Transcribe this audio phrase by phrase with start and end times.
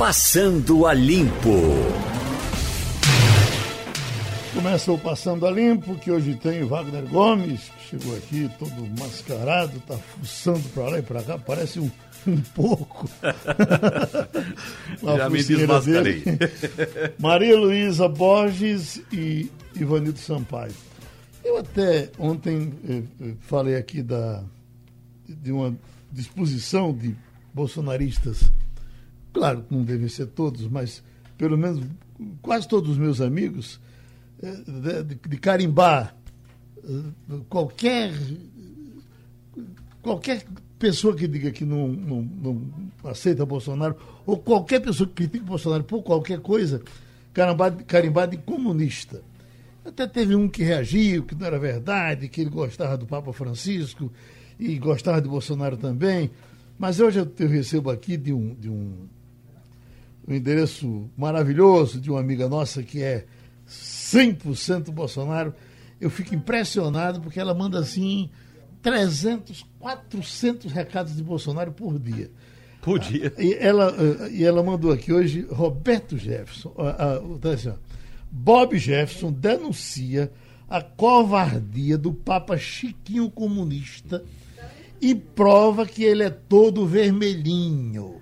[0.00, 1.60] Passando a Limpo.
[4.54, 9.78] Começa o Passando a Limpo, que hoje tem Wagner Gomes, que chegou aqui todo mascarado,
[9.80, 11.90] tá fuçando para lá e para cá, parece um,
[12.26, 13.10] um porco.
[15.04, 16.24] Já me desmascarei.
[17.20, 20.72] Maria Luísa Borges e Ivanildo Sampaio.
[21.44, 24.42] Eu até ontem eh, eh, falei aqui da,
[25.28, 25.76] de uma
[26.10, 27.14] disposição de
[27.52, 28.50] bolsonaristas,
[29.32, 31.02] claro que não devem ser todos, mas
[31.36, 31.84] pelo menos
[32.42, 33.80] quase todos os meus amigos,
[34.42, 36.14] eh, de, de carimbar
[37.48, 38.12] qualquer
[40.02, 40.44] qualquer
[40.78, 42.62] pessoa que diga que não, não, não,
[43.04, 46.82] aceita Bolsonaro, ou qualquer pessoa que critique Bolsonaro por qualquer coisa,
[47.86, 49.22] carimbar, de comunista.
[49.84, 54.10] Até teve um que reagiu, que não era verdade, que ele gostava do Papa Francisco
[54.58, 56.30] e gostava de Bolsonaro também.
[56.78, 59.06] Mas hoje eu, recebo aqui de um, de um,
[60.32, 63.26] um endereço maravilhoso de uma amiga nossa que é
[63.68, 65.54] 100% Bolsonaro.
[66.00, 68.30] Eu fico impressionado porque ela manda assim
[68.82, 72.30] 300, 400 recados de Bolsonaro por dia.
[72.80, 73.32] Por dia.
[73.38, 73.94] E ela,
[74.30, 76.74] e ela mandou aqui hoje Roberto Jefferson.
[77.40, 77.72] Tá assim,
[78.30, 80.32] Bob Jefferson denuncia
[80.68, 84.24] a covardia do Papa Chiquinho Comunista
[85.00, 88.20] e prova que ele é todo vermelhinho.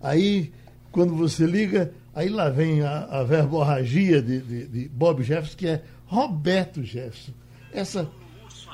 [0.00, 0.52] Aí,
[0.96, 5.66] quando você liga, aí lá vem a, a verborragia de, de, de, Bob Jefferson, que
[5.66, 7.32] é Roberto Jefferson.
[7.70, 8.08] Essa.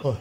[0.05, 0.15] Ó,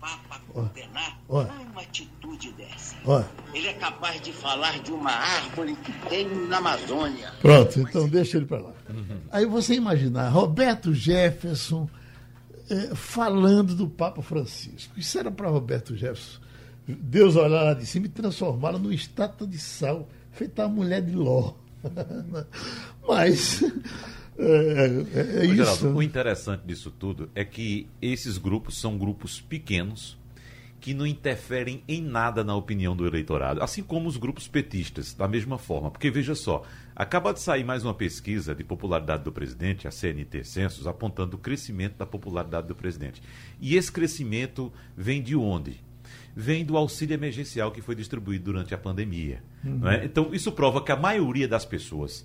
[0.00, 2.96] Papa condenar ó, uma atitude dessa.
[3.04, 3.22] Ó.
[3.54, 7.30] Ele é capaz de falar de uma árvore que tem na Amazônia.
[7.40, 8.72] Pronto, então deixa ele para lá.
[8.88, 9.20] Uhum.
[9.30, 11.86] Aí você imaginar Roberto Jefferson
[12.70, 14.98] é, falando do Papa Francisco.
[14.98, 16.40] Isso era para Roberto Jefferson.
[16.88, 21.14] Deus olhar lá de cima e transformá-la numa estátua de sal, feita a mulher de
[21.14, 21.54] Ló.
[23.06, 23.62] Mas.
[24.38, 25.54] É, é, é isso.
[25.54, 30.18] Geraldo, o interessante disso tudo é que esses grupos são grupos pequenos
[30.82, 35.28] que não interferem em nada na opinião do eleitorado, assim como os grupos petistas, da
[35.28, 35.92] mesma forma.
[35.92, 36.64] Porque veja só,
[36.96, 41.38] acaba de sair mais uma pesquisa de popularidade do presidente, a CNT Censos, apontando o
[41.38, 43.22] crescimento da popularidade do presidente.
[43.60, 45.80] E esse crescimento vem de onde?
[46.34, 49.42] Vem do auxílio emergencial que foi distribuído durante a pandemia.
[49.64, 49.86] Uhum.
[49.88, 50.04] É?
[50.04, 52.24] Então, isso prova que a maioria das pessoas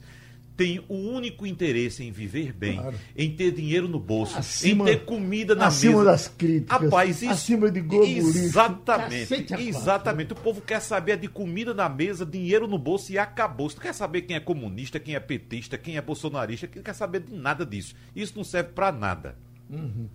[0.57, 2.97] tem o único interesse em viver bem, claro.
[3.15, 6.01] em ter dinheiro no bolso, acima, em ter comida na acima mesa.
[6.01, 6.81] Acima das críticas.
[6.81, 9.53] Rapaz, isso, acima de Globo Exatamente.
[9.59, 10.33] Exatamente.
[10.33, 13.69] O povo quer saber de comida na mesa, dinheiro no bolso e acabou.
[13.69, 17.19] Você quer saber quem é comunista, quem é petista, quem é bolsonarista, quem quer saber
[17.21, 17.93] de nada disso.
[18.15, 19.35] Isso não serve para nada.
[19.69, 20.07] Uhum.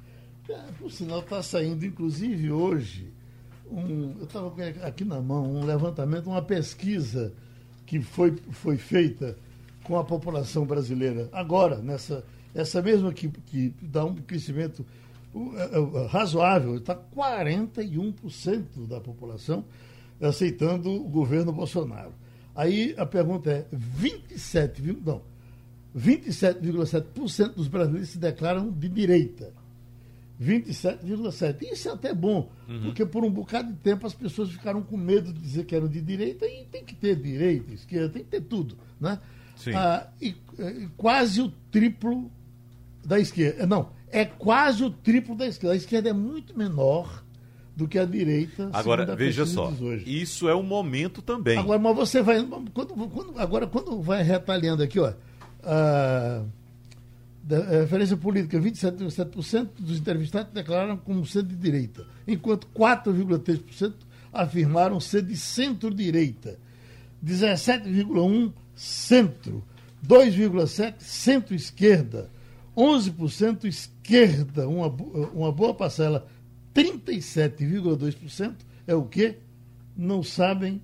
[0.49, 3.13] É, por sinal, está saindo, inclusive hoje,
[3.73, 4.53] um, eu estava
[4.87, 7.33] aqui na mão, um levantamento, uma pesquisa
[7.87, 9.37] que foi, foi feita
[9.85, 11.29] com a população brasileira.
[11.33, 12.25] Agora, nessa
[12.55, 14.85] essa mesma que, que dá um crescimento
[15.35, 19.65] é, é, razoável, está 41% da população
[20.21, 22.13] aceitando o governo Bolsonaro.
[22.55, 25.23] Aí a pergunta é: 27, não,
[25.97, 29.53] 27,7% dos brasileiros se declaram de direita.
[30.43, 31.63] 27,7%.
[31.73, 32.83] Isso é até bom, uhum.
[32.83, 35.89] porque por um bocado de tempo as pessoas ficaram com medo de dizer que eram
[35.89, 38.77] de direita e tem que ter direita, esquerda, tem que ter tudo.
[39.01, 39.19] Né?
[39.75, 42.31] Ah, e, e, quase o triplo
[43.05, 43.67] da esquerda.
[43.67, 45.75] Não, é quase o triplo da esquerda.
[45.75, 47.23] A esquerda é muito menor
[47.77, 48.71] do que a direita.
[48.73, 50.05] Agora, veja só, hoje.
[50.07, 51.59] isso é um momento também.
[51.59, 52.43] Agora, mas você vai.
[52.45, 52.71] Quando,
[53.09, 55.13] quando, agora, quando vai retalhando aqui, ó.
[55.63, 56.45] A,
[57.43, 63.95] da, a referência política, 27,7% dos entrevistados declararam como ser de direita, enquanto 4,3%
[64.33, 66.59] afirmaram ser de centro-direita.
[67.25, 69.63] 17,1% centro,
[70.07, 72.31] 2,7% centro-esquerda,
[72.77, 74.89] 11% esquerda, uma,
[75.33, 76.27] uma boa parcela,
[76.75, 78.55] 37,2%
[78.87, 79.37] é o quê?
[79.97, 80.81] Não sabem,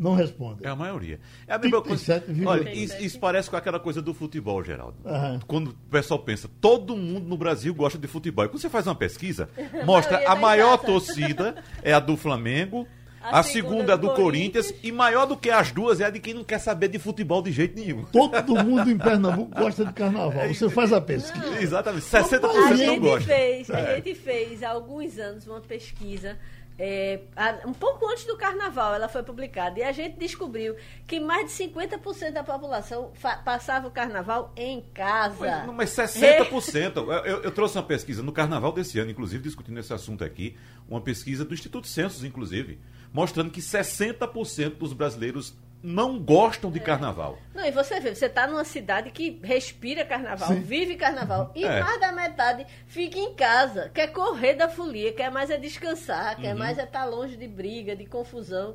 [0.00, 0.66] não respondem.
[0.66, 1.20] É a maioria.
[1.46, 2.24] É a mesma coisa.
[2.46, 4.96] Olha, isso, isso, parece com aquela coisa do futebol, Geraldo.
[5.04, 5.40] Aham.
[5.46, 8.46] Quando o pessoal pensa, todo mundo no Brasil gosta de futebol.
[8.46, 9.50] E quando você faz uma pesquisa,
[9.84, 12.88] mostra a, a maior torcida é a do Flamengo,
[13.20, 14.66] a, a segunda, segunda é do Corinthians.
[14.68, 14.84] Corinthians.
[14.84, 17.42] e maior do que as duas é a de quem não quer saber de futebol
[17.42, 18.04] de jeito nenhum.
[18.04, 20.48] Todo mundo em Pernambuco gosta de carnaval.
[20.48, 21.44] Você faz a pesquisa.
[21.44, 21.58] Não.
[21.58, 22.06] Exatamente.
[22.06, 23.28] 60% a gente não gosta.
[23.28, 23.74] Fez, é.
[23.74, 26.38] A gente fez há alguns anos uma pesquisa
[26.82, 27.20] é,
[27.66, 30.74] um pouco antes do carnaval ela foi publicada e a gente descobriu
[31.06, 33.12] que mais de 50% da população
[33.44, 35.64] passava o carnaval em casa.
[35.66, 36.96] Mas, mas 60%.
[36.96, 40.56] eu, eu, trouxe uma pesquisa no carnaval desse ano, inclusive discutindo esse assunto aqui,
[40.88, 42.80] uma pesquisa do Instituto Censos, inclusive,
[43.12, 47.38] mostrando que 60% dos brasileiros não gostam de carnaval.
[47.54, 50.60] Não, e você vê, você está numa cidade que respira carnaval, Sim.
[50.60, 51.80] vive carnaval, e é.
[51.80, 56.52] mais da metade fica em casa, quer correr da folia, quer mais é descansar, quer
[56.52, 56.58] uhum.
[56.58, 58.74] mais é estar tá longe de briga, de confusão.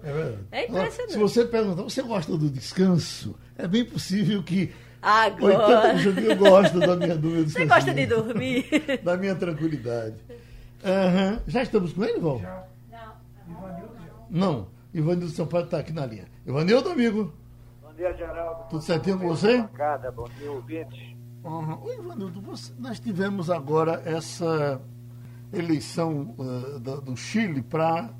[0.52, 1.14] É, é impressionante.
[1.14, 3.36] Se você perguntar, você gosta do descanso?
[3.58, 4.74] É bem possível que
[5.06, 5.94] Agora.
[5.94, 7.48] 80% eu gosto da minha dúvida.
[7.48, 8.66] Você gosta de dormir?
[9.04, 10.16] da minha tranquilidade.
[10.84, 11.40] Uhum.
[11.46, 12.40] Já estamos com ele, Val?
[12.40, 12.64] Já.
[12.92, 13.56] Não.
[13.56, 14.12] Ivanildo já.
[14.32, 14.68] Não.
[14.92, 16.26] Ivanildo Sampaio está aqui na linha.
[16.46, 17.34] Ivanildo, amigo.
[17.82, 18.70] Bom dia, Geraldo.
[18.70, 19.64] Tudo certinho com você?
[19.64, 21.18] Bancada, bom dia, ouvintes.
[21.44, 21.84] Uhum.
[21.84, 24.80] Oi, Ivanildo, você, nós tivemos agora essa
[25.52, 28.14] eleição uh, do, do, Chile para.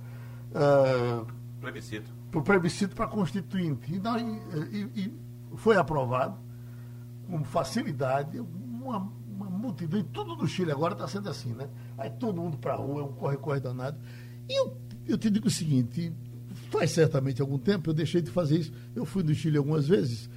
[0.50, 1.28] Uh,
[1.62, 2.12] plebiscito.
[2.32, 3.94] Para o plebiscito para constituinte.
[3.94, 5.14] E, e, e
[5.58, 6.40] foi aprovado
[7.30, 11.70] com facilidade, uma, uma multidão, e tudo no Chile agora está sendo assim, né?
[11.96, 14.00] Aí todo mundo para a rua, é um corre-corre danado.
[14.50, 14.78] E eu,
[15.08, 16.12] eu te digo o seguinte,
[16.68, 20.30] faz certamente algum tempo, eu deixei de fazer isso, eu fui no Chile algumas vezes,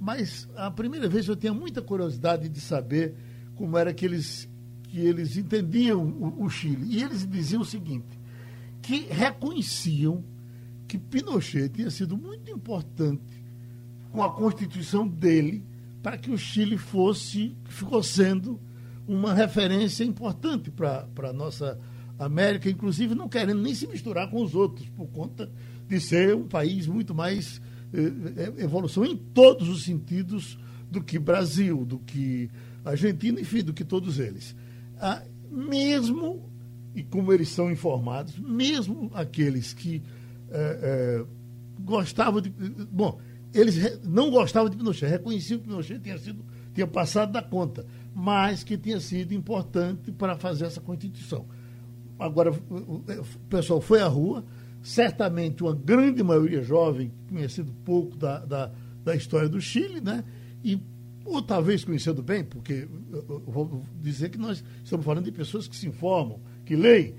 [0.00, 3.14] mas a primeira vez eu tinha muita curiosidade de saber
[3.54, 4.48] como era que eles,
[4.84, 6.86] que eles entendiam o, o Chile.
[6.88, 8.18] E eles diziam o seguinte,
[8.82, 10.22] que reconheciam
[10.86, 13.42] que Pinochet tinha sido muito importante
[14.12, 15.64] com a constituição dele
[16.02, 18.60] para que o Chile fosse, ficou sendo
[19.08, 21.78] uma referência importante para a nossa
[22.18, 25.50] América, inclusive não querendo nem se misturar com os outros, por conta
[25.88, 27.60] de ser um país muito mais
[27.92, 30.58] eh, eh evolução em todos os sentidos
[30.90, 32.50] do que Brasil, do que
[32.84, 34.54] Argentina, enfim, do que todos eles.
[34.98, 36.48] Ah, mesmo,
[36.94, 40.02] e como eles são informados, mesmo aqueles que
[40.50, 41.24] eh, eh,
[41.80, 42.50] gostavam de.
[42.50, 43.18] Bom,
[43.52, 48.62] eles não gostavam de Pinochet, reconheciam que Pinochet tinha, sido, tinha passado da conta, mas
[48.62, 51.46] que tinha sido importante para fazer essa Constituição.
[52.18, 53.02] Agora, o
[53.48, 54.44] pessoal foi à rua,
[54.84, 58.70] certamente uma grande maioria jovem, conhecendo pouco da, da,
[59.02, 60.22] da história do Chile, né?
[60.62, 60.78] E,
[61.24, 62.86] ou talvez conhecendo bem, porque
[63.46, 67.14] vou dizer que nós estamos falando de pessoas que se informam, que leem.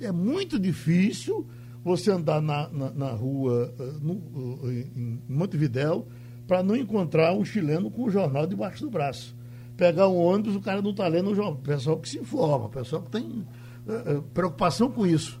[0.00, 1.46] É muito difícil
[1.82, 6.06] você andar na, na, na rua eh, no, eh, em Montevidéu
[6.46, 9.36] para não encontrar um chileno com o jornal debaixo do braço.
[9.76, 11.56] Pegar um ônibus, o cara não está lendo o jornal.
[11.56, 15.39] Pessoal que se informa, pessoal que tem uh, preocupação com isso.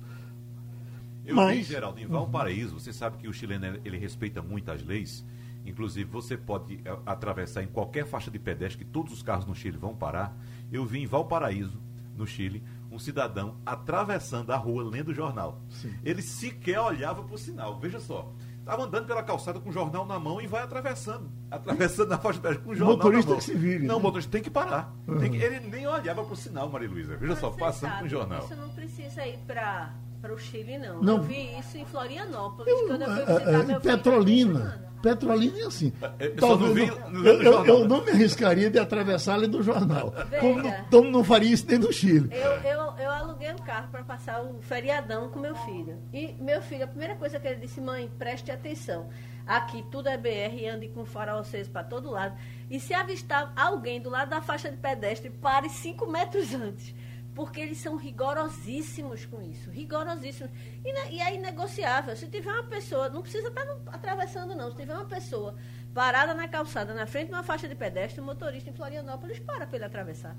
[1.30, 1.58] Eu Mas...
[1.58, 5.24] vi, Geraldo, em Valparaíso, você sabe que o chileno ele respeita muito as leis.
[5.64, 9.76] Inclusive, você pode atravessar em qualquer faixa de pedestre, que todos os carros no Chile
[9.76, 10.36] vão parar.
[10.72, 11.80] Eu vi em Valparaíso,
[12.16, 15.60] no Chile, um cidadão atravessando a rua lendo o jornal.
[15.68, 15.94] Sim.
[16.04, 17.78] Ele sequer olhava para o sinal.
[17.78, 18.32] Veja só.
[18.58, 21.30] Estava andando pela calçada com o jornal na mão e vai atravessando.
[21.50, 23.38] Atravessando na faixa de com o jornal motorista na mão.
[23.38, 23.94] Que se vire, não, né?
[23.94, 24.94] o motorista tem que parar.
[25.06, 25.18] Uhum.
[25.18, 27.16] Tem que, ele nem olhava para o sinal, Maria Luísa.
[27.16, 28.42] Veja Mas só, passando sabe, com o jornal.
[28.42, 29.94] Você não precisa ir para
[30.28, 31.02] o Chile, não.
[31.02, 31.16] não.
[31.16, 34.90] Eu vi isso em Florianópolis, eu, quando eu fui visitar é, meu Petrolina.
[35.02, 35.92] Petrolina é assim.
[36.18, 40.12] Eu, Talvez, não, não, eu, eu, não me arriscaria de atravessar além do jornal.
[40.38, 42.28] Como, como não faria isso nem no Chile.
[42.32, 45.96] Eu, eu, eu aluguei um carro para passar o feriadão com meu filho.
[46.12, 49.08] E meu filho, a primeira coisa que ele disse, mãe, preste atenção.
[49.46, 52.36] Aqui tudo é BR, ande com farol aceso para todo lado.
[52.68, 56.94] E se avistar alguém do lado da faixa de pedestre, pare cinco metros antes
[57.34, 60.50] porque eles são rigorosíssimos com isso, rigorosíssimos.
[60.84, 62.16] E, e é inegociável.
[62.16, 64.70] Se tiver uma pessoa, não precisa estar atravessando, não.
[64.70, 65.54] Se tiver uma pessoa
[65.94, 69.66] parada na calçada, na frente de uma faixa de pedestre, o motorista em Florianópolis para
[69.66, 70.36] para ele atravessar.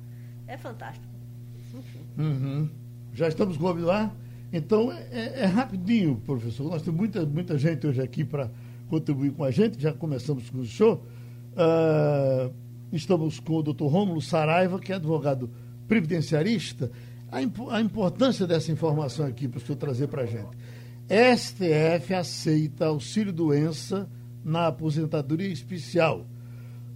[0.48, 1.08] É fantástico.
[2.18, 2.70] Uhum.
[3.14, 4.14] Já estamos com o ar?
[4.52, 6.70] Então, é, é, é, rapidinho, professor.
[6.70, 8.52] Nós temos muita, muita gente hoje aqui para
[8.90, 9.82] contribuir com a gente.
[9.82, 11.06] Já começamos com o show.
[11.54, 12.54] Uh,
[12.92, 15.50] estamos com o doutor Rômulo Saraiva, que é advogado
[15.92, 16.90] previdenciarista,
[17.30, 17.40] a,
[17.76, 20.48] a importância dessa informação aqui para o senhor trazer para a gente.
[21.38, 24.10] STF aceita auxílio-doença
[24.42, 26.26] na aposentadoria especial.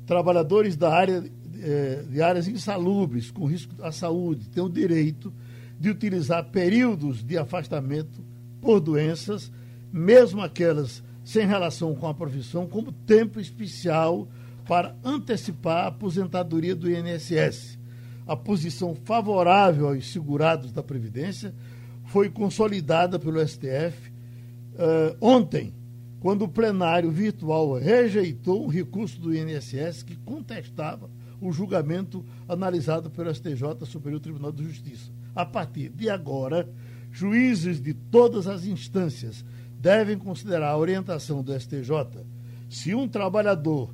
[0.05, 1.21] Trabalhadores da área,
[1.61, 5.33] eh, de áreas insalubres, com risco à saúde, têm o direito
[5.77, 8.23] de utilizar períodos de afastamento
[8.61, 9.51] por doenças,
[9.91, 14.25] mesmo aquelas sem relação com a profissão, como tempo especial
[14.65, 17.74] para antecipar a aposentadoria do INSS
[18.27, 21.53] a posição favorável aos segurados da Previdência
[22.05, 24.13] foi consolidada pelo STF uh,
[24.77, 25.73] eh, ontem,
[26.19, 33.33] quando o plenário virtual rejeitou um recurso do INSS que contestava o julgamento analisado pelo
[33.33, 35.11] STJ, Superior Tribunal de Justiça.
[35.35, 36.67] A partir de agora,
[37.11, 39.45] juízes de todas as instâncias
[39.79, 42.25] devem considerar a orientação do STJ.
[42.69, 43.93] Se um trabalhador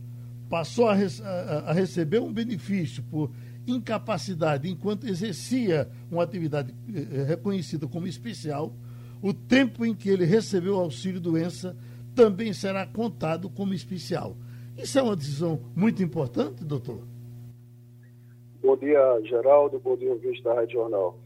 [0.49, 3.31] passou a, a, a receber um benefício por
[3.67, 8.73] incapacidade enquanto exercia uma atividade eh, reconhecida como especial,
[9.21, 11.75] o tempo em que ele recebeu auxílio doença
[12.15, 14.35] também será contado como especial.
[14.77, 17.01] Isso é uma decisão muito importante, doutor?
[18.61, 19.79] Bom dia, Geraldo.
[19.79, 21.17] Bom dia, ouvinte da Rádio Jornal.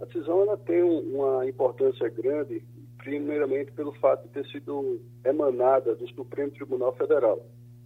[0.00, 2.64] A decisão ela tem uma importância grande,
[2.98, 7.40] primeiramente pelo fato de ter sido emanada do Supremo Tribunal Federal.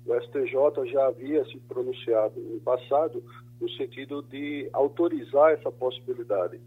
[0.07, 3.23] O STJ já havia se pronunciado no passado
[3.61, 6.61] no sentido de autorizar essa possibilidade.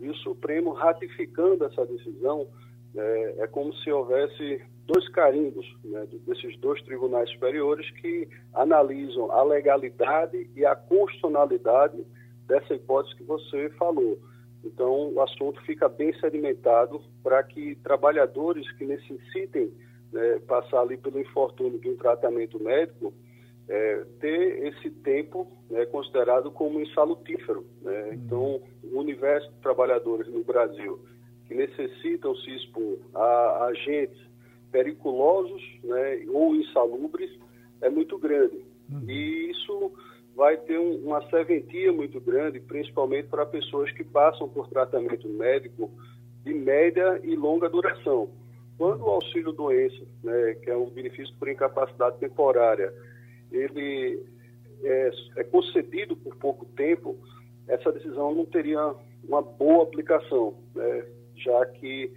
[0.00, 2.46] E o Supremo ratificando essa decisão
[2.96, 9.42] é, é como se houvesse dois carimbos né, desses dois tribunais superiores que analisam a
[9.42, 12.04] legalidade e a constitucionalidade
[12.46, 14.18] dessa hipótese que você falou.
[14.62, 19.72] Então, o assunto fica bem sedimentado para que trabalhadores que necessitem
[20.12, 23.12] né, passar ali pelo infortúnio de um tratamento médico,
[23.68, 27.64] é, ter esse tempo né, considerado como insalutífero.
[27.82, 28.14] Né?
[28.14, 31.00] Então, o universo de trabalhadores no Brasil
[31.46, 34.20] que necessitam se expor a agentes
[34.70, 37.30] periculosos né, ou insalubres
[37.80, 38.64] é muito grande.
[38.90, 39.04] Uhum.
[39.08, 39.92] E isso
[40.34, 45.90] vai ter um, uma serventia muito grande, principalmente para pessoas que passam por tratamento médico
[46.42, 48.28] de média e longa duração.
[48.76, 52.92] Quando o auxílio doença, né, que é um benefício por incapacidade temporária,
[53.54, 54.22] ele
[54.82, 57.16] é, é concedido por pouco tempo,
[57.66, 58.94] essa decisão não teria
[59.26, 61.06] uma boa aplicação, né,
[61.36, 62.12] já que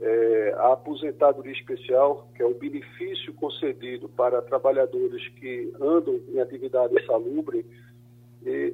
[0.00, 6.94] é, a aposentadoria especial, que é o benefício concedido para trabalhadores que andam em atividade
[6.94, 7.66] insalubre,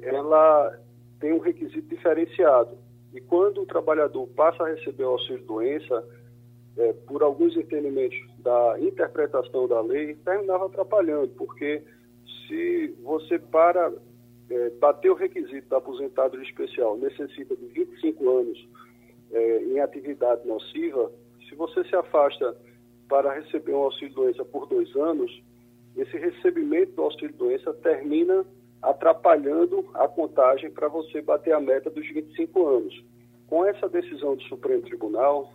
[0.03, 0.79] ela
[1.19, 2.77] tem um requisito diferenciado.
[3.13, 6.03] E quando o trabalhador passa a receber o auxílio-doença,
[6.77, 11.83] é, por alguns entendimentos da interpretação da lei, terminava atrapalhando, porque
[12.47, 13.91] se você para
[14.49, 18.67] é, bater o requisito da aposentadoria especial, necessita de 25 anos
[19.31, 21.11] é, em atividade nociva,
[21.47, 22.55] se você se afasta
[23.07, 25.31] para receber um auxílio-doença por dois anos,
[25.95, 28.45] esse recebimento do auxílio-doença termina
[28.81, 33.03] atrapalhando a contagem para você bater a meta dos 25 anos.
[33.47, 35.51] Com essa decisão do Supremo Tribunal,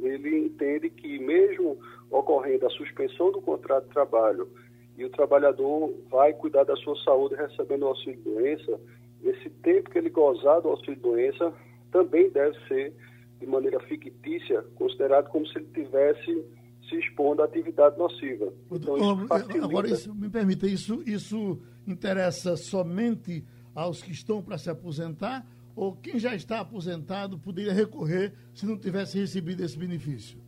[0.00, 1.78] ele entende que, mesmo
[2.10, 4.48] ocorrendo a suspensão do contrato de trabalho
[4.96, 8.80] e o trabalhador vai cuidar da sua saúde recebendo o auxílio-doença,
[9.22, 11.52] esse tempo que ele gozar do auxílio-doença
[11.90, 12.94] também deve ser
[13.40, 16.44] de maneira fictícia, considerado como se ele tivesse
[16.88, 18.52] se expondo à atividade nociva.
[18.70, 19.64] Então, isso facilita...
[19.64, 25.96] Agora, isso, me permita, isso, isso interessa somente aos que estão para se aposentar ou
[25.96, 30.38] quem já está aposentado poderia recorrer se não tivesse recebido esse benefício?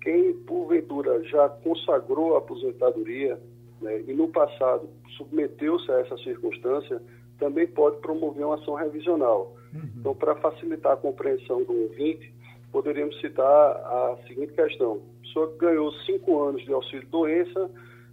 [0.00, 3.38] Quem, porventura, já consagrou a aposentadoria
[3.80, 7.00] né, e no passado submeteu-se a essa circunstância,
[7.38, 9.56] também pode promover uma ação revisional.
[9.72, 9.80] Uhum.
[9.96, 12.32] Então, para facilitar a compreensão do ouvinte,
[12.72, 17.70] poderíamos citar a seguinte questão: a pessoa ganhou cinco anos de auxílio-doença,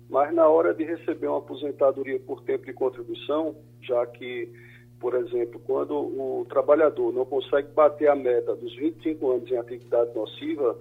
[0.10, 4.52] mas na hora de receber uma aposentadoria por tempo de contribuição, já que,
[5.00, 10.14] por exemplo, quando o trabalhador não consegue bater a meta dos 25 anos em atividade
[10.16, 10.78] nociva,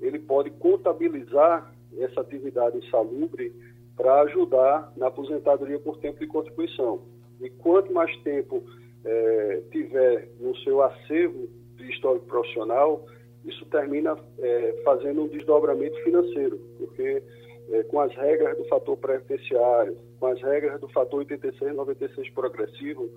[0.00, 3.52] ele pode contabilizar essa atividade insalubre
[3.96, 7.02] para ajudar na aposentadoria por tempo de contribuição.
[7.40, 8.62] E quanto mais tempo
[9.04, 13.06] é, tiver no seu acervo de histórico profissional,
[13.44, 17.22] isso termina é, fazendo um desdobramento financeiro, porque
[17.70, 22.30] é, com as regras do fator previdenciário, com as regras do fator 86 e 96
[22.30, 23.08] progressivo,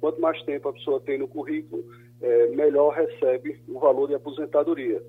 [0.00, 1.84] quanto mais tempo a pessoa tem no currículo,
[2.54, 5.02] melhor recebe o valor de aposentadoria.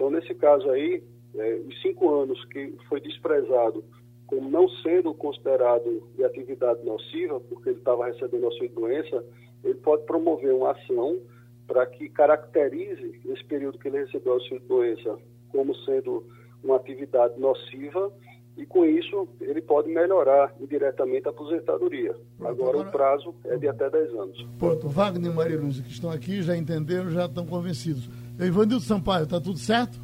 [0.00, 1.04] Então, nesse caso aí,
[1.34, 3.84] é, os cinco anos que foi desprezado
[4.26, 9.22] como não sendo considerado de atividade nociva, porque ele estava recebendo auxílio doença,
[9.62, 11.20] ele pode promover uma ação
[11.66, 15.18] para que caracterize esse período que ele recebeu auxílio doença
[15.50, 16.24] como sendo
[16.64, 18.10] uma atividade nociva
[18.56, 22.14] e com isso ele pode melhorar indiretamente a aposentadoria.
[22.38, 24.46] Pronto, agora, agora, o prazo é de até 10 anos.
[24.58, 28.08] Pronto, Wagner e Maria Lúcia que estão aqui já entenderam, já estão convencidos.
[28.46, 30.00] Ivanildo Sampaio, está tudo certo?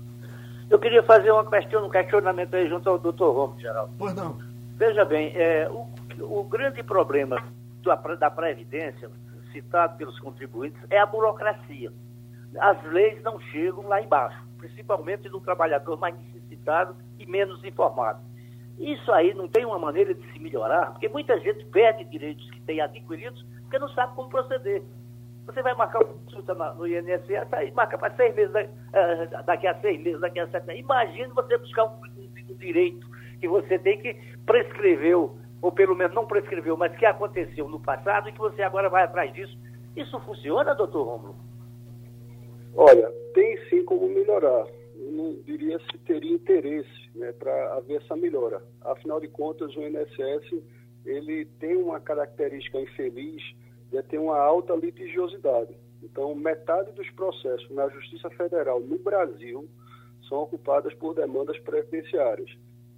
[0.68, 3.92] Eu queria fazer uma questão, um questionamento aí junto ao doutor Romo, Geraldo.
[3.98, 4.36] Pois não.
[4.76, 5.86] Veja bem, é, o,
[6.20, 7.42] o grande problema
[7.82, 9.10] da, da Previdência,
[9.52, 11.92] citado pelos contribuintes, é a burocracia.
[12.58, 18.20] As leis não chegam lá embaixo, principalmente do trabalhador mais necessitado e menos informado.
[18.78, 22.60] Isso aí não tem uma maneira de se melhorar, porque muita gente perde direitos que
[22.62, 24.82] tem adquiridos porque não sabe como proceder.
[25.46, 29.80] Você vai marcar uma consulta no INSS, aí marca para seis meses, eh, daqui a
[29.80, 30.82] seis meses, daqui a sete meses.
[30.82, 33.08] Imagine você buscar um, um, um direito
[33.40, 38.28] que você tem que prescreveu, ou pelo menos não prescreveu, mas que aconteceu no passado
[38.28, 39.56] e que você agora vai atrás disso.
[39.96, 41.36] Isso funciona, doutor Romulo?
[42.74, 44.66] Olha, tem sim como melhorar.
[44.96, 48.62] eu não diria se teria interesse né, para haver essa melhora.
[48.82, 50.62] Afinal de contas, o INSS
[51.06, 53.42] ele tem uma característica infeliz
[53.90, 55.76] de ter uma alta litigiosidade.
[56.02, 59.68] Então, metade dos processos na Justiça Federal no Brasil
[60.28, 62.50] são ocupadas por demandas previdenciárias.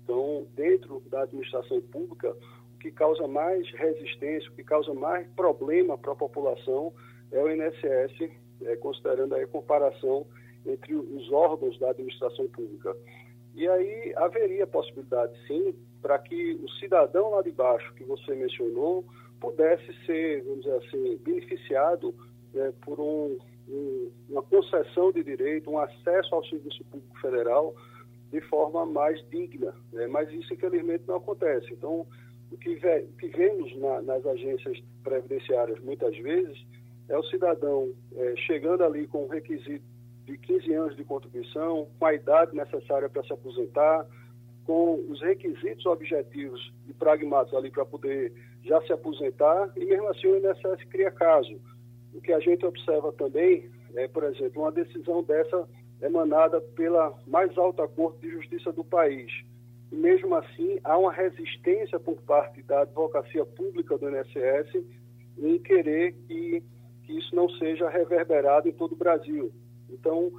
[0.04, 2.34] Então, dentro da administração pública,
[2.74, 6.92] o que causa mais resistência, o que causa mais problema para a população
[7.30, 8.30] é o INSS,
[8.62, 10.26] é, considerando a comparação
[10.66, 12.96] entre os órgãos da administração pública.
[13.54, 19.04] E aí haveria possibilidade, sim, para que o cidadão lá de baixo, que você mencionou,
[19.40, 22.14] pudesse ser, vamos dizer assim, beneficiado
[22.52, 27.74] né, por um, um, uma concessão de direito, um acesso ao serviço público federal
[28.30, 29.74] de forma mais digna.
[29.92, 30.06] Né?
[30.06, 31.72] Mas isso, infelizmente, não acontece.
[31.72, 32.06] Então,
[32.50, 36.58] o que, que vemos na, nas agências previdenciárias, muitas vezes,
[37.08, 39.84] é o cidadão é, chegando ali com o requisito
[40.26, 44.06] de 15 anos de contribuição, com a idade necessária para se aposentar,
[44.68, 50.26] com os requisitos objetivos e pragmáticos ali para poder já se aposentar, e mesmo assim
[50.26, 51.58] o INSS cria caso.
[52.12, 55.66] O que a gente observa também é, por exemplo, uma decisão dessa
[56.02, 59.32] emanada pela mais alta Corte de Justiça do país.
[59.90, 64.84] E mesmo assim, há uma resistência por parte da advocacia pública do INSS
[65.38, 66.62] em querer que,
[67.04, 69.50] que isso não seja reverberado em todo o Brasil.
[69.88, 70.30] Então,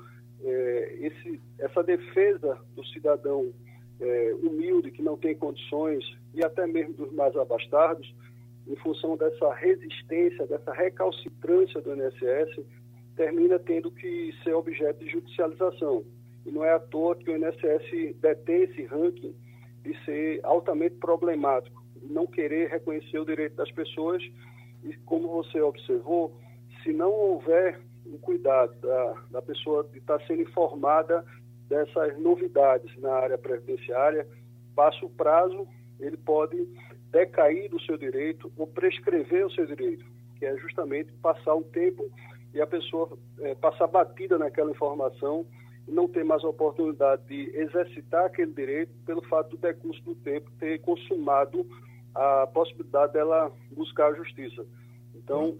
[0.43, 3.51] é, esse, essa defesa do cidadão
[3.99, 6.03] é, humilde, que não tem condições,
[6.33, 8.13] e até mesmo dos mais abastados,
[8.67, 12.63] em função dessa resistência, dessa recalcitrância do INSS,
[13.15, 16.05] termina tendo que ser objeto de judicialização.
[16.45, 19.35] E não é à toa que o INSS detém esse ranking
[19.83, 24.23] de ser altamente problemático, não querer reconhecer o direito das pessoas.
[24.83, 26.37] E como você observou,
[26.83, 31.25] se não houver o cuidado da, da pessoa de estar sendo informada
[31.69, 34.27] dessas novidades na área previdenciária,
[34.75, 35.67] passa o prazo,
[35.99, 36.67] ele pode
[37.11, 40.05] decair do seu direito ou prescrever o seu direito,
[40.37, 42.09] que é justamente passar o tempo
[42.53, 45.45] e a pessoa é, passar batida naquela informação
[45.87, 50.15] e não ter mais a oportunidade de exercitar aquele direito pelo fato do decurso do
[50.15, 51.65] tempo ter consumado
[52.13, 54.65] a possibilidade dela buscar a justiça.
[55.15, 55.57] Então,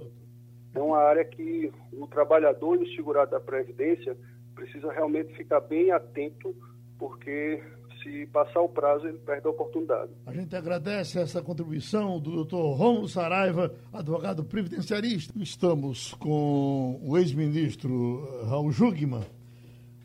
[0.74, 4.16] é uma área que o trabalhador e o segurado da Previdência
[4.60, 6.54] precisa realmente ficar bem atento,
[6.98, 7.64] porque
[8.04, 10.12] se passar o prazo, ele perde a oportunidade.
[10.26, 15.34] A gente agradece essa contribuição do doutor Romulo Saraiva, advogado previdenciarista.
[15.42, 19.24] Estamos com o ex-ministro Raul Jugman.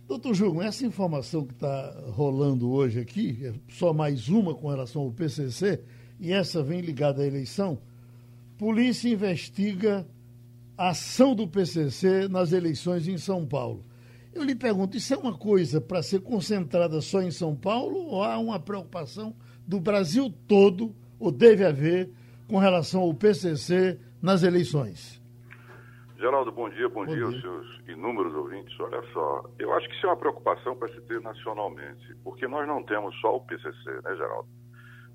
[0.07, 5.03] Doutor Jugman, essa informação que está rolando hoje aqui, é só mais uma com relação
[5.03, 5.81] ao PCC,
[6.21, 7.79] e essa vem ligada à eleição.
[8.59, 10.07] Polícia investiga
[10.77, 13.85] a ação do PCC nas eleições em São Paulo.
[14.35, 18.23] Eu lhe pergunto, isso é uma coisa para ser concentrada só em São Paulo ou
[18.23, 19.35] há uma preocupação
[19.67, 22.11] do Brasil todo, ou deve haver,
[22.49, 25.23] com relação ao PCC nas eleições?
[26.19, 28.79] Geraldo, bom dia, bom, bom dia, dia aos seus inúmeros ouvintes.
[28.81, 32.67] Olha só, eu acho que isso é uma preocupação para se ter nacionalmente, porque nós
[32.67, 34.49] não temos só o PCC, né, Geraldo?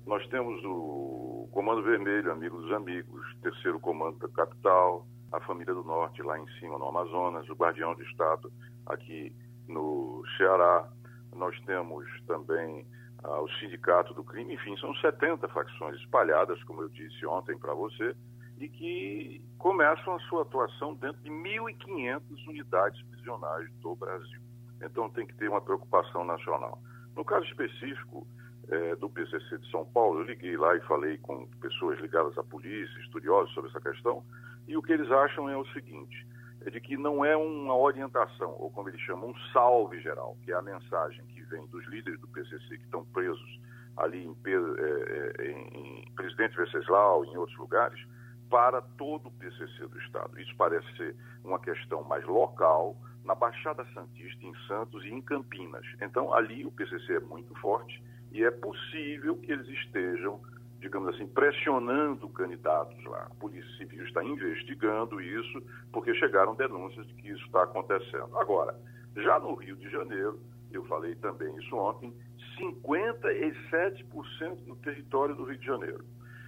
[0.06, 5.84] Nós temos o Comando Vermelho, Amigos dos Amigos, Terceiro Comando da Capital, a Família do
[5.84, 8.50] Norte lá em cima no Amazonas, o Guardião do Estado
[8.86, 9.34] aqui
[9.68, 10.88] no Ceará.
[11.34, 12.86] Nós temos também
[13.22, 17.74] ah, o Sindicato do Crime, enfim, são 70 facções espalhadas, como eu disse ontem para
[17.74, 18.14] você,
[18.58, 24.40] e que começam a sua atuação dentro de 1.500 unidades prisionais do Brasil.
[24.82, 26.80] Então tem que ter uma preocupação nacional.
[27.14, 28.26] No caso específico
[28.68, 32.42] é, do PCC de São Paulo, eu liguei lá e falei com pessoas ligadas à
[32.42, 34.24] polícia, estudiosos sobre essa questão,
[34.66, 36.26] e o que eles acham é o seguinte:
[36.64, 40.52] é de que não é uma orientação, ou como eles chamam, um salve geral, que
[40.52, 43.60] é a mensagem que vem dos líderes do PCC que estão presos
[43.96, 48.00] ali em, é, é, em, em Presidente Venceslau, em outros lugares,
[48.48, 50.38] para todo o PCC do Estado.
[50.40, 55.86] Isso parece ser uma questão mais local, na Baixada Santista, em Santos e em Campinas.
[56.00, 60.40] Então, ali o PCC é muito forte e é possível que eles estejam
[60.80, 63.28] digamos assim, pressionando candidatos lá.
[63.30, 65.62] A Polícia Civil está investigando isso,
[65.92, 68.34] porque chegaram denúncias de que isso está acontecendo.
[68.36, 68.74] Agora,
[69.16, 70.40] já no Rio de Janeiro,
[70.72, 72.14] eu falei também isso ontem,
[72.58, 76.02] 57% do território do Rio de Janeiro,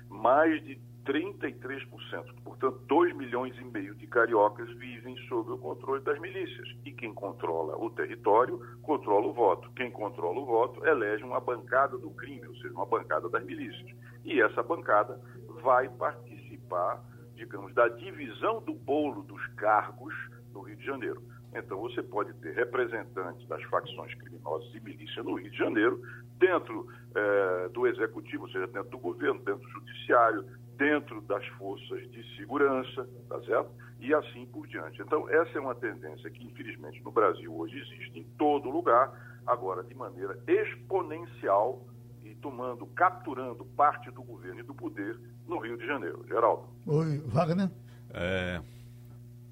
[0.08, 6.18] mais de 33%, portanto, 2 milhões e meio de cariocas vivem sob o controle das
[6.20, 6.68] milícias.
[6.84, 9.70] E quem controla o território controla o voto.
[9.72, 13.90] Quem controla o voto elege uma bancada do crime, ou seja, uma bancada das milícias.
[14.24, 15.20] E essa bancada
[15.62, 17.02] vai participar,
[17.34, 20.14] digamos, da divisão do bolo dos cargos
[20.52, 21.22] no Rio de Janeiro.
[21.54, 26.00] Então você pode ter representantes das facções criminosas e milícia no Rio de Janeiro,
[26.38, 30.44] dentro eh, do executivo, ou seja, dentro do governo, dentro do judiciário,
[30.76, 33.70] dentro das forças de segurança, tá certo?
[34.00, 35.00] E assim por diante.
[35.02, 39.12] Então, essa é uma tendência que, infelizmente, no Brasil hoje existe em todo lugar,
[39.46, 41.86] agora de maneira exponencial
[42.24, 46.24] e tomando, capturando parte do governo e do poder no Rio de Janeiro.
[46.26, 46.68] Geraldo.
[46.86, 47.70] Oi, Wagner.
[48.10, 48.60] É,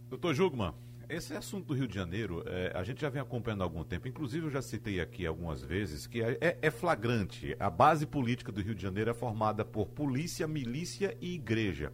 [0.09, 0.73] doutor Jugman,
[1.11, 4.07] esse assunto do Rio de Janeiro, é, a gente já vem acompanhando há algum tempo.
[4.07, 7.57] Inclusive, eu já citei aqui algumas vezes que é, é, é, flagrante.
[7.59, 11.93] A base política do Rio de Janeiro é formada por polícia, milícia e igreja.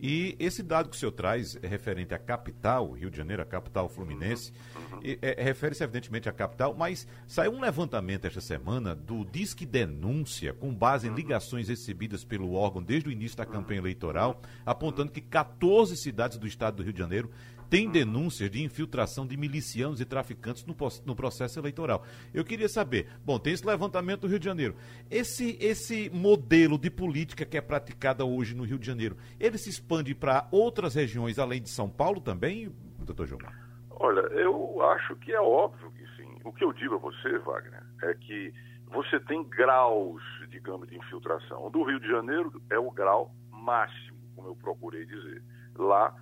[0.00, 3.44] E esse dado que o senhor traz é referente à capital, Rio de Janeiro, a
[3.44, 4.52] capital fluminense,
[5.02, 10.72] é, refere-se evidentemente à capital, mas saiu um levantamento esta semana do Disque Denúncia, com
[10.72, 15.96] base em ligações recebidas pelo órgão desde o início da campanha eleitoral, apontando que 14
[15.96, 17.30] cidades do estado do Rio de Janeiro
[17.68, 22.04] tem denúncias de infiltração de milicianos e traficantes no, no, processo eleitoral.
[22.32, 24.74] Eu queria saber, bom, tem esse levantamento do Rio de Janeiro.
[25.10, 29.70] Esse, esse modelo de política que é praticada hoje no Rio de Janeiro, ele se
[29.70, 33.68] expande para outras regiões além de São Paulo também, doutor Gilmar?
[33.90, 36.38] Olha, eu acho que é óbvio que sim.
[36.44, 38.54] O que eu digo a você, Wagner, é que
[38.86, 41.66] você tem graus, digamos, de infiltração.
[41.66, 45.42] O do Rio de Janeiro é o grau máximo, como eu procurei dizer.
[45.76, 46.14] Lá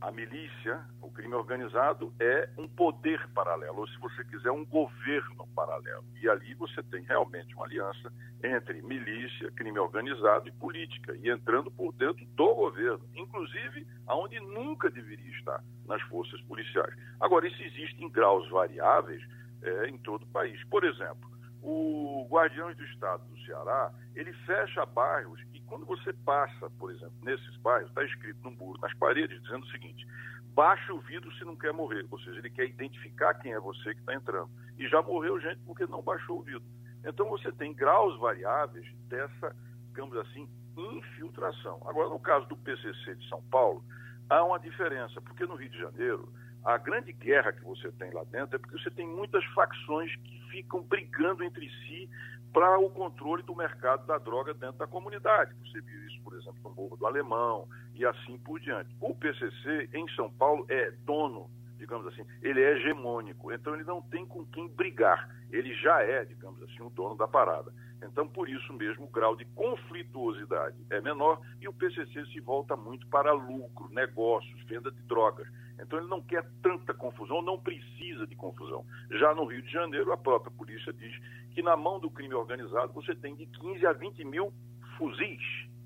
[0.00, 5.46] a milícia, o crime organizado, é um poder paralelo, ou se você quiser, um governo
[5.54, 6.04] paralelo.
[6.20, 11.70] E ali você tem realmente uma aliança entre milícia, crime organizado e política, e entrando
[11.70, 16.94] por dentro do governo, inclusive aonde nunca deveria estar, nas forças policiais.
[17.20, 19.22] Agora, isso existe em graus variáveis
[19.62, 20.62] é, em todo o país.
[20.64, 21.30] Por exemplo,
[21.62, 27.56] o Guardiões do Estado do Ceará, ele fecha bairros quando você passa, por exemplo, nesses
[27.58, 30.06] bairros, está escrito no muro, nas paredes, dizendo o seguinte:
[30.54, 32.06] baixe o vidro se não quer morrer.
[32.10, 34.50] Ou seja, ele quer identificar quem é você que está entrando.
[34.78, 36.64] E já morreu gente porque não baixou o vidro.
[37.04, 39.54] Então você tem graus variáveis dessa,
[39.88, 41.80] digamos assim, infiltração.
[41.86, 43.84] Agora, no caso do PCC de São Paulo,
[44.28, 46.28] há uma diferença, porque no Rio de Janeiro
[46.64, 50.40] a grande guerra que você tem lá dentro é porque você tem muitas facções que
[50.50, 52.10] ficam brigando entre si
[52.56, 55.54] para o controle do mercado da droga dentro da comunidade.
[55.60, 58.96] Você viu isso, por exemplo, no Morro do Alemão e assim por diante.
[58.98, 64.00] O PCC em São Paulo é dono, digamos assim, ele é hegemônico, então ele não
[64.00, 65.28] tem com quem brigar.
[65.50, 67.70] Ele já é, digamos assim, o dono da parada.
[68.02, 72.74] Então, por isso mesmo, o grau de conflituosidade é menor e o PCC se volta
[72.74, 75.46] muito para lucro, negócios, venda de drogas.
[75.80, 78.84] Então, ele não quer tanta confusão, não precisa de confusão.
[79.10, 81.14] Já no Rio de Janeiro, a própria polícia diz
[81.52, 84.52] que na mão do crime organizado você tem de 15 a 20 mil
[84.96, 85.42] fuzis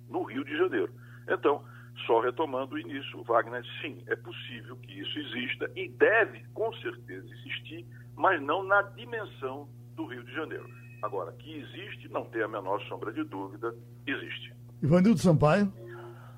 [0.08, 0.92] no Rio de Janeiro.
[1.28, 1.64] Então,
[2.06, 7.26] só retomando o início, Wagner, sim, é possível que isso exista e deve, com certeza,
[7.32, 10.68] existir, mas não na dimensão do Rio de Janeiro.
[11.02, 13.74] Agora, que existe, não tem a menor sombra de dúvida,
[14.06, 14.54] existe.
[14.82, 15.72] Ivanildo Sampaio.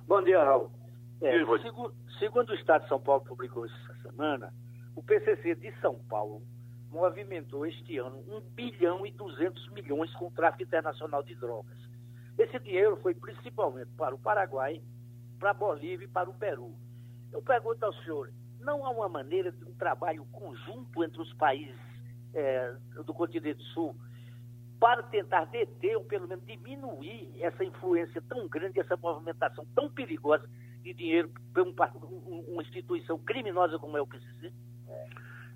[0.07, 0.71] Bom dia, Raul.
[1.21, 4.53] É, segundo, segundo o Estado de São Paulo publicou essa semana,
[4.95, 6.43] o PCC de São Paulo
[6.91, 11.79] movimentou este ano 1 bilhão e 200 milhões com o tráfico internacional de drogas.
[12.39, 14.83] Esse dinheiro foi principalmente para o Paraguai,
[15.39, 16.75] para a Bolívia e para o Peru.
[17.33, 21.81] Eu pergunto ao senhor, não há uma maneira de um trabalho conjunto entre os países
[22.35, 23.97] é, do continente sul
[24.79, 30.49] para tentar deter ou pelo menos diminuir essa influência tão grande, essa movimentação tão perigosa
[30.83, 34.53] de dinheiro para um, uma instituição criminosa como é o PCC?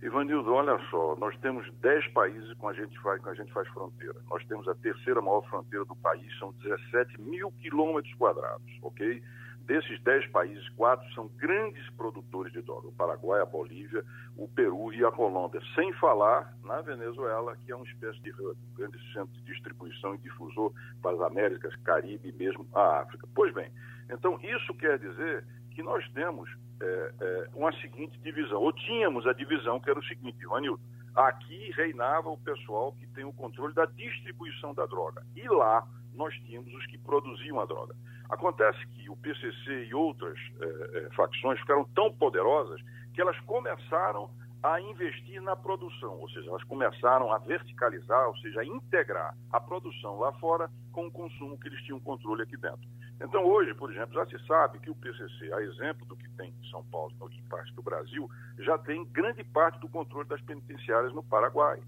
[0.02, 3.66] Ivanildo, olha só, nós temos 10 países com a gente faz, com a gente faz
[3.68, 4.16] fronteira.
[4.30, 9.22] Nós temos a terceira maior fronteira do país, são 17 mil quilômetros quadrados, ok?
[9.66, 14.04] Desses 10 países, quatro são grandes produtores de droga: o Paraguai, a Bolívia,
[14.36, 15.60] o Peru e a Colômbia.
[15.74, 18.32] Sem falar na Venezuela, que é uma espécie de
[18.76, 23.26] grande centro de distribuição e difusor para as Américas, Caribe e mesmo a África.
[23.34, 23.70] Pois bem,
[24.08, 26.48] então isso quer dizer que nós temos
[26.80, 30.80] é, é, uma seguinte divisão, ou tínhamos a divisão que era o seguinte, Ivanildo,
[31.14, 35.26] aqui reinava o pessoal que tem o controle da distribuição da droga.
[35.34, 37.94] E lá nós tínhamos os que produziam a droga.
[38.28, 42.80] Acontece que o PCC e outras é, é, facções ficaram tão poderosas
[43.14, 44.30] que elas começaram
[44.62, 49.60] a investir na produção, ou seja, elas começaram a verticalizar, ou seja, a integrar a
[49.60, 52.80] produção lá fora com o consumo que eles tinham controle aqui dentro.
[53.20, 56.50] Então, hoje, por exemplo, já se sabe que o PCC, a exemplo do que tem
[56.50, 60.40] em São Paulo e em parte do Brasil, já tem grande parte do controle das
[60.42, 61.80] penitenciárias no Paraguai.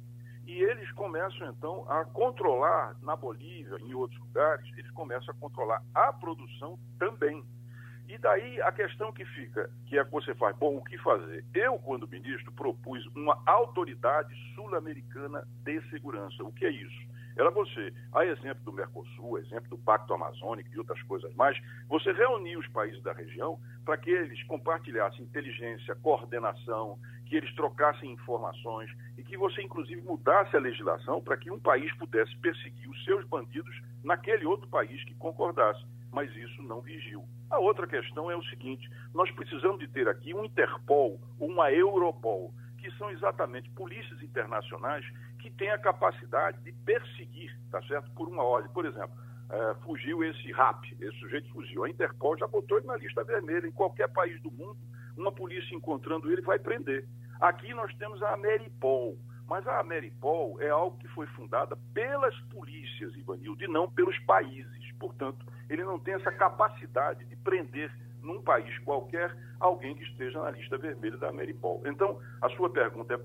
[0.49, 5.83] E eles começam, então, a controlar, na Bolívia, em outros lugares, eles começam a controlar
[5.95, 7.45] a produção também.
[8.09, 11.45] E daí a questão que fica, que é que você faz, bom, o que fazer?
[11.53, 16.43] Eu, quando ministro, propus uma autoridade sul-americana de segurança.
[16.43, 17.09] O que é isso?
[17.37, 21.57] Era você, a exemplo do Mercosul, exemplo do Pacto Amazônico e outras coisas mais,
[21.89, 28.11] você reunir os países da região para que eles compartilhassem inteligência, coordenação, que eles trocassem
[28.11, 33.05] informações e que você, inclusive, mudasse a legislação para que um país pudesse perseguir os
[33.05, 35.85] seus bandidos naquele outro país que concordasse.
[36.11, 37.23] Mas isso não vigiu.
[37.51, 42.53] A outra questão é o seguinte: nós precisamos de ter aqui um Interpol, uma Europol,
[42.79, 45.05] que são exatamente polícias internacionais
[45.39, 48.11] que têm a capacidade de perseguir, tá certo?
[48.13, 48.73] Por uma ordem.
[48.73, 49.15] Por exemplo,
[49.51, 51.85] é, fugiu esse RAP, esse sujeito fugiu.
[51.85, 53.67] A Interpol já botou ele na lista vermelha.
[53.67, 54.79] Em qualquer país do mundo,
[55.19, 57.07] uma polícia encontrando ele vai prender.
[57.41, 59.17] Aqui nós temos a Ameripol.
[59.49, 64.93] Mas a Ameripol é algo que foi fundada pelas polícias, Ivanildo, e não pelos países.
[64.99, 67.91] Portanto, ele não tem essa capacidade de prender
[68.23, 71.83] num país qualquer alguém que esteja na lista vermelha da Ameripol.
[71.87, 73.21] Então, a sua pergunta é,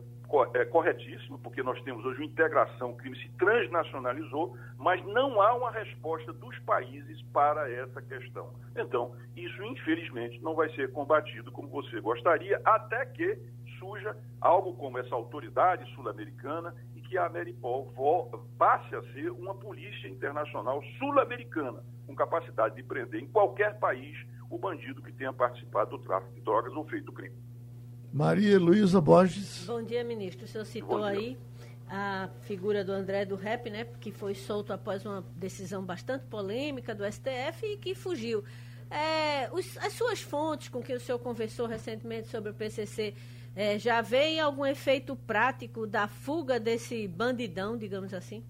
[0.55, 5.53] é corretíssima, porque nós temos hoje uma integração, o crime se transnacionalizou, mas não há
[5.53, 8.51] uma resposta dos países para essa questão.
[8.75, 13.37] Então, isso infelizmente não vai ser combatido como você gostaria, até que
[13.77, 17.93] surja algo como essa autoridade sul-americana e que a Ameripol
[18.57, 24.17] passe a ser uma polícia internacional sul-americana, com capacidade de prender em qualquer país
[24.49, 27.35] o bandido que tenha participado do tráfico de drogas ou feito crime.
[28.13, 29.65] Maria Luísa Borges.
[29.65, 30.45] Bom dia, ministro.
[30.45, 31.35] O senhor citou aí
[31.89, 36.93] a figura do André do Rep, né, que foi solto após uma decisão bastante polêmica
[36.93, 38.43] do STF e que fugiu.
[38.91, 43.15] É, os, as suas fontes com que o senhor conversou recentemente sobre o PCC
[43.55, 48.43] é, já vem algum efeito prático da fuga desse bandidão, digamos assim?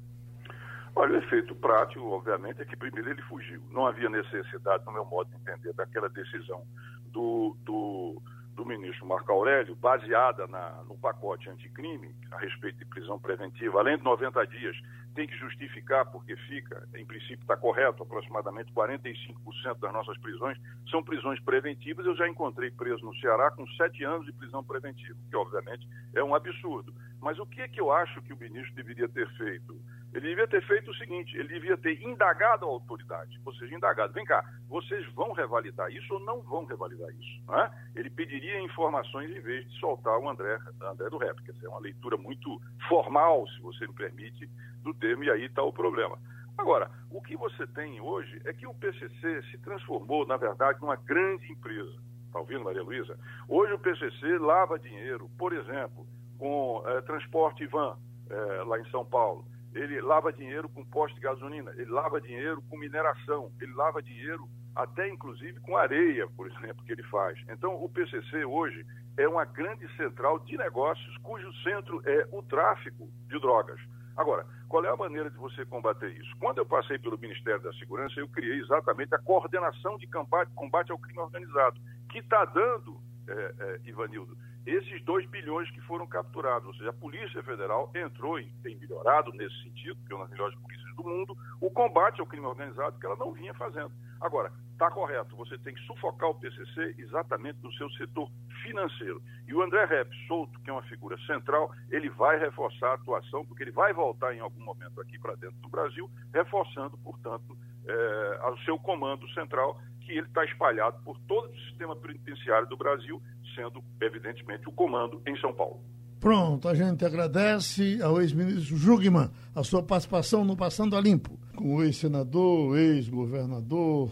[0.93, 3.61] Olha, o efeito prático, obviamente, é que primeiro ele fugiu.
[3.71, 6.67] Não havia necessidade, no meu modo de entender, daquela decisão
[7.05, 8.21] do, do,
[8.55, 13.97] do ministro Marco Aurélio, baseada na, no pacote anticrime a respeito de prisão preventiva, além
[13.97, 14.75] de 90 dias,
[15.13, 20.57] tem que justificar porque fica, em princípio está correto, aproximadamente 45% das nossas prisões
[20.89, 22.05] são prisões preventivas.
[22.05, 26.23] Eu já encontrei preso no Ceará com sete anos de prisão preventiva, que obviamente é
[26.23, 26.93] um absurdo.
[27.21, 29.79] Mas o que é que eu acho que o ministro deveria ter feito?
[30.13, 34.13] Ele devia ter feito o seguinte: ele devia ter indagado a autoridade, ou seja, indagado,
[34.13, 37.41] vem cá, vocês vão revalidar isso ou não vão revalidar isso?
[37.47, 37.71] Não é?
[37.95, 41.69] Ele pediria informações em vez de soltar o André, André do Rep, quer dizer, é
[41.69, 44.47] uma leitura muito formal, se você me permite,
[44.83, 46.17] do termo, e aí está o problema.
[46.55, 50.95] Agora, o que você tem hoje é que o PCC se transformou, na verdade, numa
[50.95, 51.97] grande empresa.
[52.27, 53.17] Está ouvindo, Maria Luísa?
[53.47, 56.05] Hoje o PCC lava dinheiro, por exemplo,
[56.37, 57.97] com é, transporte van
[58.29, 59.45] é, lá em São Paulo
[59.75, 64.47] ele lava dinheiro com posto de gasolina, ele lava dinheiro com mineração, ele lava dinheiro
[64.75, 67.39] até inclusive com areia, por exemplo, que ele faz.
[67.47, 68.85] Então, o PCC hoje
[69.17, 73.79] é uma grande central de negócios cujo centro é o tráfico de drogas.
[74.15, 76.35] Agora, qual é a maneira de você combater isso?
[76.39, 80.99] Quando eu passei pelo Ministério da Segurança, eu criei exatamente a coordenação de combate ao
[80.99, 86.67] crime organizado, que está dando, é, é, Ivanildo, esses 2 bilhões que foram capturados.
[86.67, 90.31] Ou seja, a Polícia Federal entrou e tem melhorado nesse sentido, que é uma das
[90.31, 93.91] melhores polícias do mundo, o combate ao crime organizado que ela não vinha fazendo.
[94.21, 98.29] Agora, está correto, você tem que sufocar o PCC exatamente no seu setor
[98.61, 99.21] financeiro.
[99.47, 103.45] E o André Rep, solto, que é uma figura central, ele vai reforçar a atuação,
[103.45, 108.49] porque ele vai voltar em algum momento aqui para dentro do Brasil, reforçando, portanto, é,
[108.49, 113.21] o seu comando central, que ele está espalhado por todo o sistema penitenciário do Brasil,
[113.53, 115.79] sendo, evidentemente, o comando em São Paulo.
[116.19, 121.75] Pronto, a gente agradece ao ex-ministro Jugman a sua participação no Passando a Limpo, com
[121.75, 124.09] o ex-senador, ex-governador,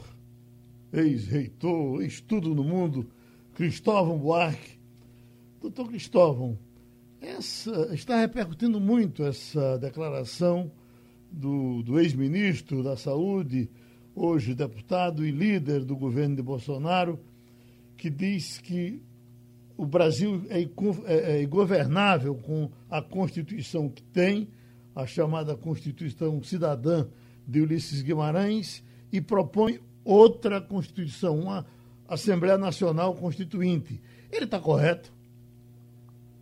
[0.92, 3.10] ex-reitor, ex-tudo no mundo,
[3.54, 4.78] Cristóvão Buarque.
[5.62, 6.58] Doutor Cristóvão,
[7.22, 10.70] essa, está repercutindo muito essa declaração
[11.32, 13.70] do, do ex-ministro da Saúde,
[14.14, 17.18] hoje deputado e líder do governo de Bolsonaro,
[17.96, 19.02] que diz que
[19.82, 24.48] o Brasil é, é, é ingovernável com a Constituição que tem,
[24.96, 27.08] a chamada Constituição Cidadã
[27.48, 31.66] de Ulisses Guimarães, e propõe outra Constituição, uma
[32.08, 34.00] Assembleia Nacional Constituinte.
[34.32, 35.12] Ele está correto?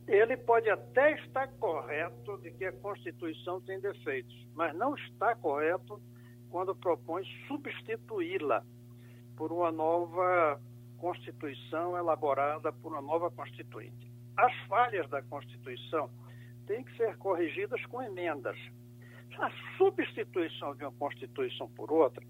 [0.06, 5.97] Ele pode até estar correto de que a Constituição tem defeitos, mas não está correto
[6.49, 8.65] quando propõe substituí-la
[9.38, 10.60] por uma nova
[10.99, 14.12] Constituição elaborada por uma nova Constituinte.
[14.38, 16.09] As falhas da Constituição
[16.67, 18.57] têm que ser corrigidas com emendas.
[19.38, 22.23] A substituição de uma Constituição por outra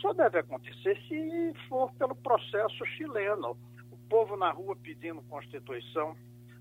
[0.00, 3.56] só deve acontecer se for pelo processo chileno.
[3.90, 6.14] O povo na rua pedindo Constituição,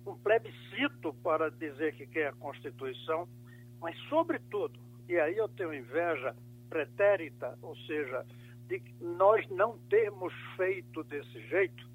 [0.06, 3.28] um plebiscito para dizer que quer a Constituição,
[3.82, 6.36] mas, sobretudo, e aí eu tenho inveja
[6.70, 8.26] pretérita, ou seja,
[8.70, 11.90] de nós não termos feito desse jeito,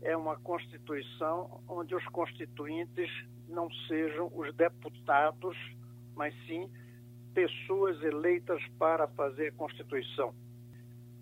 [0.00, 3.10] é uma Constituição onde os constituintes
[3.48, 5.56] não sejam os deputados,
[6.14, 6.70] mas sim
[7.34, 10.32] pessoas eleitas para fazer Constituição.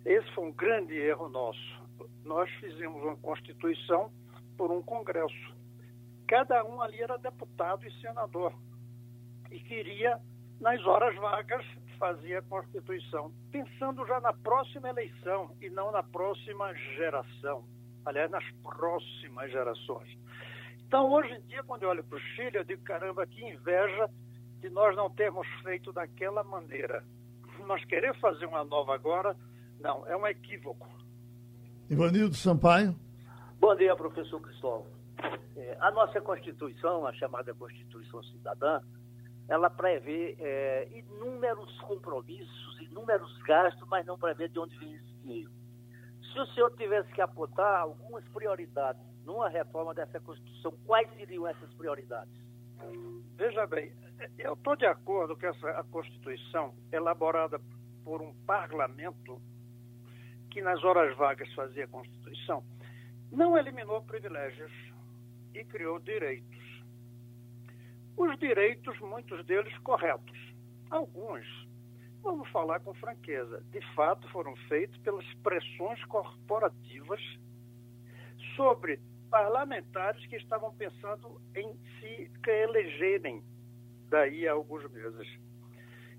[0.04, 1.82] Esse foi um grande erro nosso.
[2.22, 4.12] Nós fizemos uma Constituição
[4.58, 5.56] por um Congresso.
[6.28, 8.52] Cada um ali era deputado e senador.
[9.50, 10.20] E queria,
[10.60, 11.64] nas horas vagas,
[12.02, 17.64] fazer a Constituição, pensando já na próxima eleição e não na próxima geração.
[18.04, 20.18] Aliás, nas próximas gerações.
[20.84, 24.10] Então, hoje em dia, quando eu olho para o Chile, eu digo, caramba, que inveja
[24.58, 27.04] de nós não termos feito daquela maneira.
[27.68, 29.36] Nós querer fazer uma nova agora,
[29.78, 30.88] não, é um equívoco.
[31.88, 32.96] Ivanildo Sampaio.
[33.60, 34.86] Bom dia, professor Cristóvão.
[35.56, 38.80] É, a nossa Constituição, a chamada Constituição Cidadã,
[39.52, 45.50] ela prevê é, inúmeros compromissos, inúmeros gastos, mas não prevê de onde vem esse dinheiro.
[46.32, 51.70] Se o senhor tivesse que apontar algumas prioridades numa reforma dessa Constituição, quais seriam essas
[51.74, 52.32] prioridades?
[53.36, 53.92] Veja bem,
[54.38, 57.60] eu estou de acordo que essa Constituição, elaborada
[58.02, 59.38] por um parlamento
[60.50, 62.64] que nas horas vagas fazia a Constituição,
[63.30, 64.72] não eliminou privilégios
[65.54, 66.61] e criou direitos.
[68.16, 70.38] Os direitos, muitos deles corretos.
[70.90, 71.46] Alguns,
[72.22, 77.20] vamos falar com franqueza, de fato foram feitos pelas pressões corporativas
[78.56, 83.42] sobre parlamentares que estavam pensando em se elegerem
[84.10, 85.26] daí a alguns meses.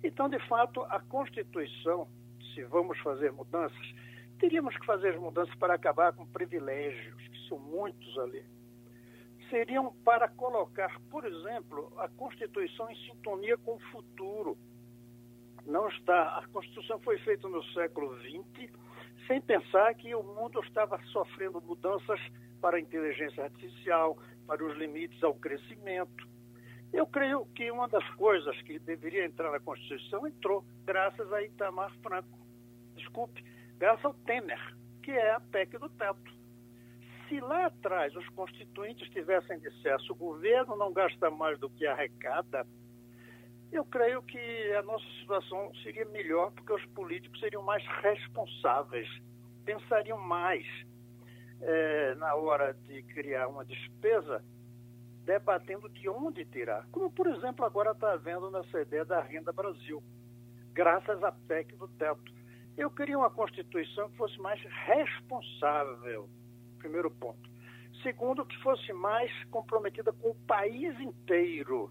[0.03, 2.07] Então, de fato, a Constituição,
[2.53, 3.93] se vamos fazer mudanças,
[4.39, 8.43] teríamos que fazer as mudanças para acabar com privilégios, que são muitos ali.
[9.49, 14.57] Seriam para colocar, por exemplo, a Constituição em sintonia com o futuro.
[15.65, 16.37] Não está.
[16.37, 18.71] A Constituição foi feita no século XX,
[19.27, 22.19] sem pensar que o mundo estava sofrendo mudanças
[22.59, 26.27] para a inteligência artificial, para os limites ao crescimento.
[26.91, 31.91] Eu creio que uma das coisas que deveria entrar na Constituição entrou, graças a Itamar
[32.03, 32.39] Franco.
[32.95, 33.43] Desculpe,
[33.77, 34.59] graças ao Temer,
[35.01, 36.42] que é a PEC do teto.
[37.33, 42.63] Se lá atrás os constituintes tivessem dissesse o governo não gasta mais do que arrecada,
[43.71, 44.37] eu creio que
[44.77, 49.09] a nossa situação seria melhor, porque os políticos seriam mais responsáveis,
[49.65, 50.63] pensariam mais
[51.59, 54.45] é, na hora de criar uma despesa,
[55.25, 56.87] debatendo de onde tirar.
[56.91, 60.03] Como, por exemplo, agora está havendo nessa ideia da Renda Brasil,
[60.71, 62.31] graças à PEC do teto.
[62.77, 66.29] Eu queria uma Constituição que fosse mais responsável,
[66.83, 67.49] primeiro ponto.
[68.03, 71.89] Segundo, que fosse mais comprometida com o país inteiro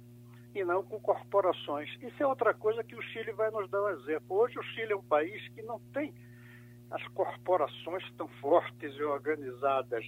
[0.55, 1.89] e não com corporações.
[2.03, 4.37] Isso é outra coisa que o Chile vai nos dar um exemplo.
[4.37, 6.15] Hoje o Chile é um país que não tem
[6.91, 10.05] as corporações tão fortes e organizadas.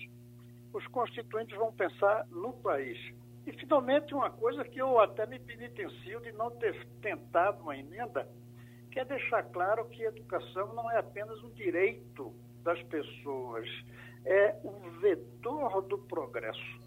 [0.75, 2.99] Os constituintes vão pensar no país.
[3.47, 8.29] E, finalmente, uma coisa que eu até me penitencio de não ter tentado uma emenda,
[8.90, 13.68] que é deixar claro que educação não é apenas um direito das pessoas,
[14.24, 16.80] é o vetor do progresso.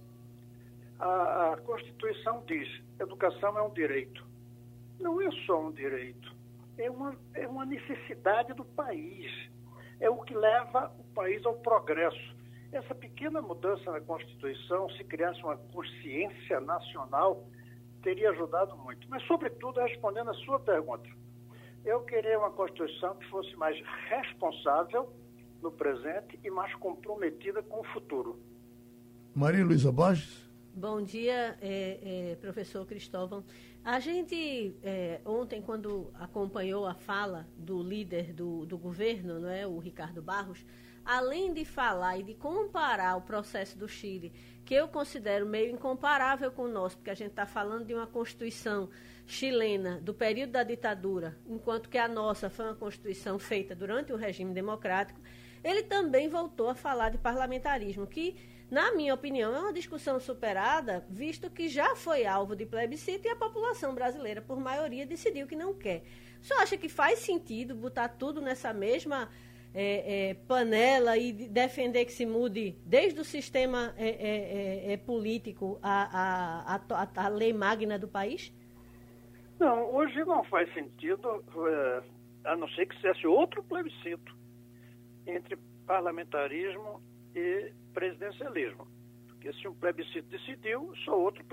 [1.00, 2.68] A, a Constituição diz:
[3.00, 4.26] educação é um direito.
[5.00, 6.36] Não é só um direito,
[6.78, 9.32] é uma, é uma necessidade do país
[10.00, 12.36] é o que leva o país ao progresso.
[12.72, 17.44] Essa pequena mudança na Constituição, se criasse uma consciência nacional,
[18.04, 19.08] teria ajudado muito.
[19.10, 21.10] Mas, sobretudo, respondendo a sua pergunta,
[21.86, 25.12] eu queria uma Constituição que fosse mais responsável
[25.62, 28.40] no presente e mais comprometida com o futuro.
[29.34, 30.48] Maria Luísa Borges.
[30.74, 33.44] Bom dia, é, é, professor Cristóvão.
[33.84, 39.66] A gente, é, ontem, quando acompanhou a fala do líder do, do governo, não é,
[39.66, 40.64] o Ricardo Barros,
[41.04, 44.34] além de falar e de comparar o processo do Chile,
[44.66, 48.06] que eu considero meio incomparável com o nosso, porque a gente está falando de uma
[48.06, 48.90] Constituição
[49.26, 54.18] chilena do período da ditadura, enquanto que a nossa foi uma Constituição feita durante o
[54.18, 55.20] regime democrático,
[55.64, 58.36] ele também voltou a falar de parlamentarismo, que
[58.70, 63.32] na minha opinião, é uma discussão superada, visto que já foi alvo de plebiscito e
[63.32, 66.04] a população brasileira, por maioria, decidiu que não quer.
[66.42, 69.30] O senhor acha que faz sentido botar tudo nessa mesma
[69.74, 74.98] é, é, panela e defender que se mude desde o sistema é, é, é, é
[74.98, 78.54] político a, a, a, lei magna do país?
[79.58, 81.42] Não, hoje não faz sentido,
[82.44, 84.37] a não ser que seja outro plebiscito
[85.28, 87.02] entre parlamentarismo
[87.36, 88.88] e presidencialismo.
[89.28, 91.44] Porque se um plebiscito decidiu, só outro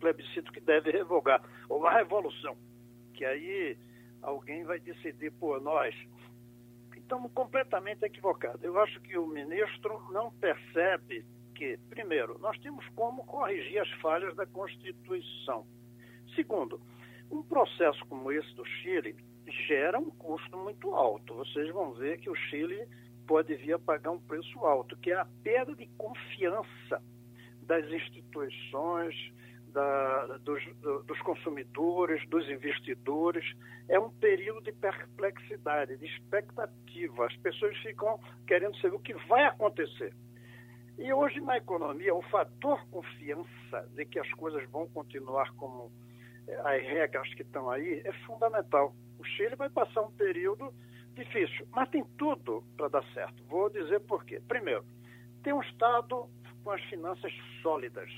[0.00, 1.42] plebiscito que deve revogar.
[1.68, 2.56] Ou uma revolução,
[3.14, 3.78] que aí
[4.22, 5.94] alguém vai decidir por nós.
[6.96, 8.62] Estamos completamente equivocados.
[8.62, 14.34] Eu acho que o ministro não percebe que, primeiro, nós temos como corrigir as falhas
[14.36, 15.66] da Constituição.
[16.34, 16.80] Segundo,
[17.30, 19.16] um processo como esse do Chile
[19.66, 21.34] gera um custo muito alto.
[21.34, 22.86] Vocês vão ver que o Chile
[23.30, 27.00] pode vir a pagar um preço alto, que é a perda de confiança
[27.62, 29.14] das instituições,
[29.68, 30.60] da, dos,
[31.06, 33.44] dos, consumidores, dos investidores.
[33.88, 37.26] É um período de perplexidade, de expectativa.
[37.26, 38.18] As pessoas ficam
[38.48, 40.12] querendo saber o que vai acontecer.
[40.98, 45.92] E hoje na economia, o fator confiança de que as coisas vão continuar como
[46.48, 48.92] eh, as regras que estão aí é fundamental.
[49.20, 50.74] O Chile vai passar um período
[51.24, 53.42] difícil, mas tem tudo para dar certo.
[53.44, 54.40] Vou dizer por quê.
[54.48, 54.84] Primeiro,
[55.42, 56.28] tem um Estado
[56.64, 58.10] com as finanças sólidas.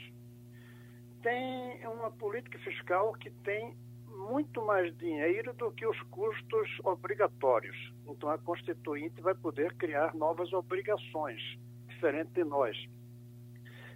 [1.23, 3.77] Tem uma política fiscal que tem
[4.09, 7.77] muito mais dinheiro do que os custos obrigatórios.
[8.07, 11.41] Então a Constituinte vai poder criar novas obrigações,
[11.89, 12.77] diferente de nós.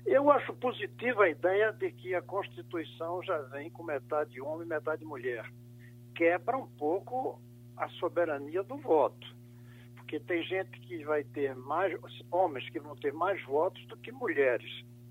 [0.05, 4.69] Eu acho positiva a ideia de que a Constituição já vem com metade homem e
[4.69, 5.51] metade mulher.
[6.15, 7.41] Quebra um pouco
[7.77, 9.37] a soberania do voto
[10.07, 11.93] porque tem gente que vai ter mais,
[12.31, 14.71] homens que vão ter mais votos do que mulheres.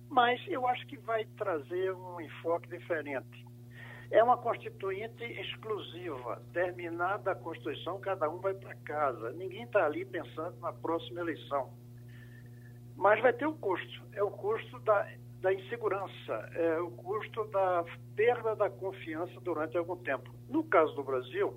[0.10, 3.46] Mas eu acho que vai trazer um enfoque diferente.
[4.10, 6.42] É uma constituinte exclusiva.
[6.54, 9.34] Terminada a Constituição, cada um vai para casa.
[9.34, 11.74] Ninguém está ali pensando na próxima eleição.
[12.96, 14.02] Mas vai ter um custo.
[14.14, 15.12] É o custo da,
[15.42, 17.84] da insegurança, é o custo da
[18.16, 20.34] perda da confiança durante algum tempo.
[20.48, 21.54] No caso do Brasil,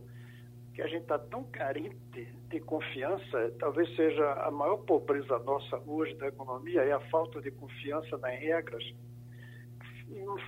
[0.79, 6.15] que a gente está tão carente de confiança, talvez seja a maior pobreza nossa hoje
[6.15, 8.85] da economia, é a falta de confiança nas regras.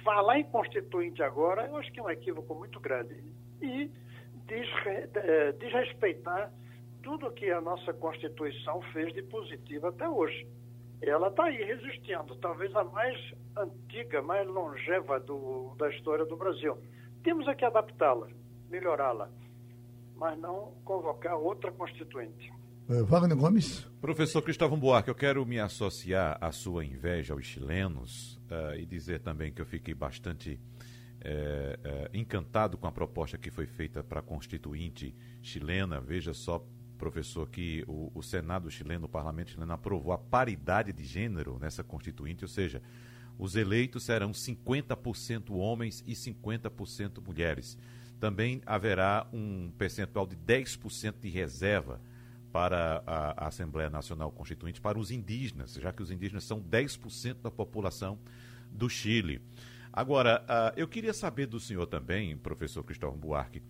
[0.05, 3.17] Falar em constituinte agora, eu acho que é um equívoco muito grande.
[3.61, 3.91] E
[5.17, 6.53] é, desrespeitar
[7.03, 10.47] tudo que a nossa Constituição fez de positivo até hoje.
[11.03, 13.19] Ela está aí resistindo, talvez a mais
[13.57, 16.79] antiga, mais longeva do, da história do Brasil.
[17.25, 18.29] Temos é que adaptá-la,
[18.69, 19.29] melhorá-la
[20.21, 22.53] mas não convocar outra constituinte.
[22.91, 23.89] É, Wagner Gomes.
[24.03, 29.21] Professor Cristóvão Buarque, eu quero me associar à sua inveja aos chilenos uh, e dizer
[29.21, 34.21] também que eu fiquei bastante uh, uh, encantado com a proposta que foi feita para
[34.21, 36.03] a constituinte chilena.
[36.03, 36.63] Veja só,
[36.99, 41.83] professor, que o, o Senado chileno, o parlamento chileno, aprovou a paridade de gênero nessa
[41.83, 42.83] constituinte, ou seja,
[43.39, 47.79] os eleitos serão 50% homens e 50% mulheres
[48.21, 52.01] também haverá um percentual de 10% de reserva
[52.53, 57.51] para a, Assembleia Nacional Constituinte para os indígenas, já que os indígenas são 10% da
[57.51, 58.19] população
[58.71, 59.41] do Chile.
[59.93, 63.63] Agora, uh, eu queria saber do senhor também, professor Cristóvão Buarque,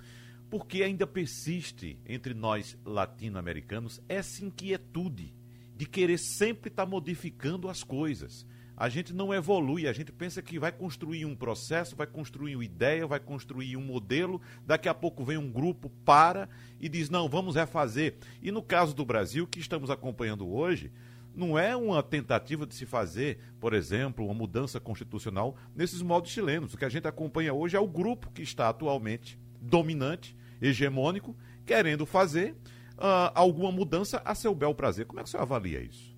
[0.51, 5.33] por que ainda persiste entre nós latino-americanos essa inquietude
[5.77, 8.45] de querer sempre estar tá modificando as coisas
[8.81, 12.64] a gente não evolui, a gente pensa que vai construir um processo, vai construir uma
[12.64, 16.49] ideia, vai construir um modelo, daqui a pouco vem um grupo, para
[16.81, 18.14] e diz, não, vamos refazer.
[18.41, 20.91] E no caso do Brasil, que estamos acompanhando hoje,
[21.35, 26.72] não é uma tentativa de se fazer, por exemplo, uma mudança constitucional nesses modos chilenos.
[26.72, 32.07] O que a gente acompanha hoje é o grupo que está atualmente dominante, hegemônico, querendo
[32.07, 32.53] fazer
[32.97, 35.05] uh, alguma mudança a seu bel prazer.
[35.05, 36.16] Como é que você avalia isso?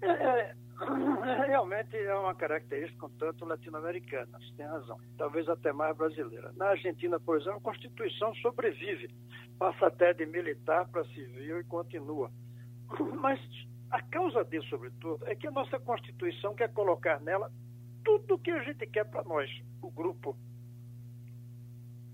[0.00, 0.65] É, é
[1.46, 4.98] Realmente é uma característica um tanto latino-americana, você tem razão.
[5.16, 6.52] Talvez até mais brasileira.
[6.56, 9.08] Na Argentina, por exemplo, a Constituição sobrevive,
[9.58, 12.30] passa até de militar para civil e continua.
[13.20, 13.40] Mas
[13.90, 17.50] a causa disso, sobretudo, é que a nossa Constituição quer colocar nela
[18.04, 19.50] tudo o que a gente quer para nós,
[19.82, 20.36] o grupo.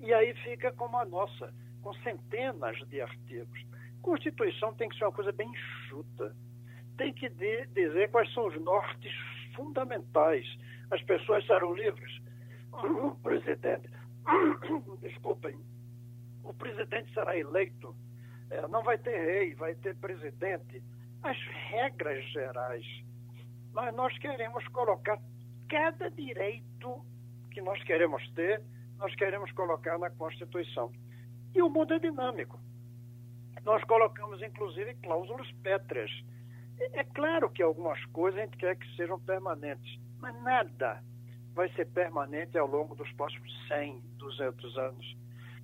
[0.00, 1.52] E aí fica como a nossa,
[1.82, 3.60] com centenas de artigos.
[4.00, 6.34] Constituição tem que ser uma coisa bem enxuta
[6.96, 9.12] tem que de, dizer quais são os nortes
[9.54, 10.46] fundamentais.
[10.90, 12.20] As pessoas serão livres.
[12.72, 13.88] O presidente,
[15.00, 15.58] desculpem,
[16.42, 17.94] o presidente será eleito.
[18.50, 20.82] É, não vai ter rei, vai ter presidente.
[21.22, 21.36] As
[21.70, 22.84] regras gerais.
[23.72, 25.18] Mas nós queremos colocar
[25.68, 27.04] cada direito
[27.50, 28.62] que nós queremos ter,
[28.98, 30.92] nós queremos colocar na Constituição.
[31.54, 32.58] E o mundo é dinâmico.
[33.64, 36.10] Nós colocamos, inclusive, cláusulas pétreas
[36.92, 41.02] é claro que algumas coisas a gente quer que sejam permanentes, mas nada
[41.54, 45.16] vai ser permanente ao longo dos próximos 100, 200 anos.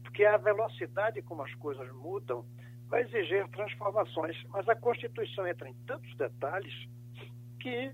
[0.03, 2.45] Porque a velocidade como as coisas mudam
[2.89, 4.37] vai exigir transformações.
[4.49, 6.75] Mas a Constituição entra em tantos detalhes
[7.61, 7.93] que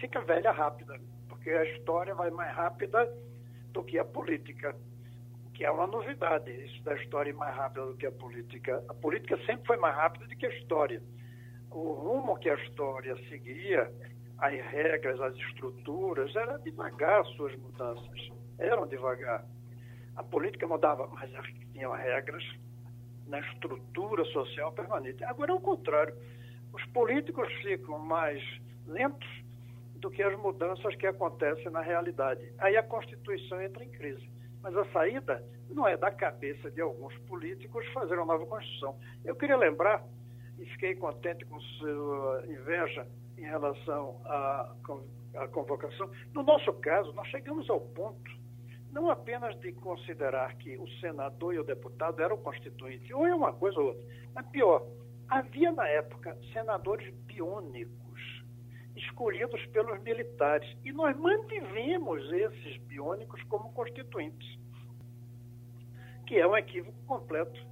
[0.00, 0.98] fica velha rápida,
[1.28, 3.08] porque a história vai mais rápida
[3.72, 4.74] do que a política,
[5.54, 8.84] que é uma novidade, isso da história ir mais rápida do que a política.
[8.88, 11.02] A política sempre foi mais rápida do que a história.
[11.74, 13.90] O rumo que a história seguia,
[14.38, 19.44] as regras, as estruturas, era devagar suas mudanças, eram devagar.
[20.16, 21.30] A política mudava, mas
[21.72, 22.44] tinham regras
[23.26, 25.24] na estrutura social permanente.
[25.24, 26.14] Agora é o contrário.
[26.72, 28.42] Os políticos ficam mais
[28.86, 29.28] lentos
[29.96, 32.52] do que as mudanças que acontecem na realidade.
[32.58, 34.28] Aí a Constituição entra em crise.
[34.60, 38.98] Mas a saída não é da cabeça de alguns políticos fazer uma nova Constituição.
[39.24, 40.04] Eu queria lembrar,
[40.58, 43.06] e fiquei contente com sua inveja
[43.38, 44.74] em relação à,
[45.36, 48.42] à convocação, no nosso caso, nós chegamos ao ponto
[48.92, 53.52] não apenas de considerar que o senador e o deputado eram constituintes, ou é uma
[53.52, 54.86] coisa ou outra, mas pior,
[55.28, 58.02] havia na época senadores biônicos
[58.94, 60.70] escolhidos pelos militares.
[60.84, 64.58] E nós mantivemos esses biônicos como constituintes,
[66.26, 67.71] que é um equívoco completo.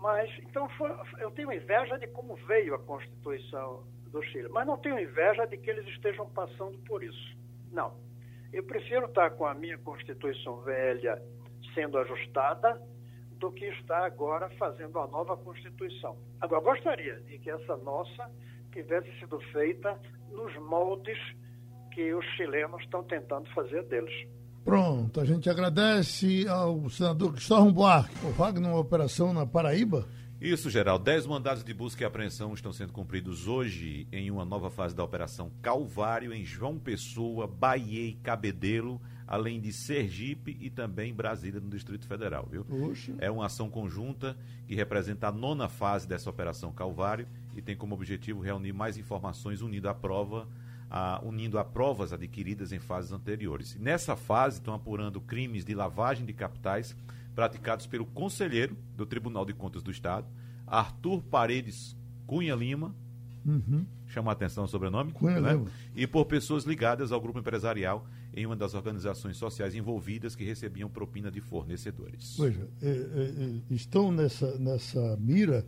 [0.00, 4.78] Mas, então, foi, eu tenho inveja de como veio a Constituição do Chile, mas não
[4.78, 7.36] tenho inveja de que eles estejam passando por isso.
[7.70, 7.94] Não.
[8.52, 11.22] Eu prefiro estar com a minha Constituição velha
[11.74, 12.80] sendo ajustada
[13.36, 16.16] do que estar agora fazendo a nova Constituição.
[16.40, 18.30] Agora, gostaria de que essa nossa
[18.72, 21.18] tivesse sido feita nos moldes
[21.92, 24.14] que os chilenos estão tentando fazer deles.
[24.64, 30.06] Pronto, a gente agradece ao senador Cristóvão Buarque por Wagner, uma operação na Paraíba.
[30.40, 30.98] Isso, geral.
[30.98, 35.04] Dez mandados de busca e apreensão estão sendo cumpridos hoje em uma nova fase da
[35.04, 41.68] Operação Calvário, em João Pessoa, Bahia e Cabedelo, além de Sergipe e também Brasília, no
[41.68, 42.64] Distrito Federal, viu?
[43.18, 44.34] É uma ação conjunta
[44.66, 49.60] que representa a nona fase dessa Operação Calvário e tem como objetivo reunir mais informações
[49.60, 50.48] unindo a prova
[50.90, 53.76] a, unindo a provas adquiridas em fases anteriores.
[53.76, 56.96] Nessa fase estão apurando crimes de lavagem de capitais
[57.34, 60.26] praticados pelo conselheiro do Tribunal de Contas do Estado,
[60.66, 62.94] Arthur Paredes Cunha Lima,
[63.46, 63.86] uhum.
[64.08, 65.52] chama a atenção o sobrenome, Cunha né?
[65.52, 65.66] Lima.
[65.94, 70.88] e por pessoas ligadas ao grupo empresarial em uma das organizações sociais envolvidas que recebiam
[70.88, 72.36] propina de fornecedores.
[72.38, 75.64] Veja, é, é, é, estão nessa, nessa mira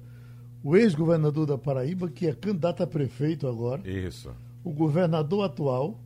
[0.62, 3.88] o ex-governador da Paraíba, que é candidato a prefeito agora.
[3.88, 4.32] Isso.
[4.64, 6.00] O governador atual,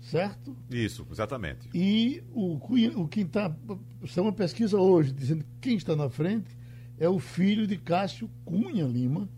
[0.00, 0.56] certo?
[0.70, 1.68] Isso, exatamente.
[1.74, 2.54] E o,
[2.96, 3.54] o quem está.
[4.02, 6.56] Isso é uma pesquisa hoje, dizendo que quem está na frente
[6.98, 9.28] é o filho de Cássio Cunha Lima.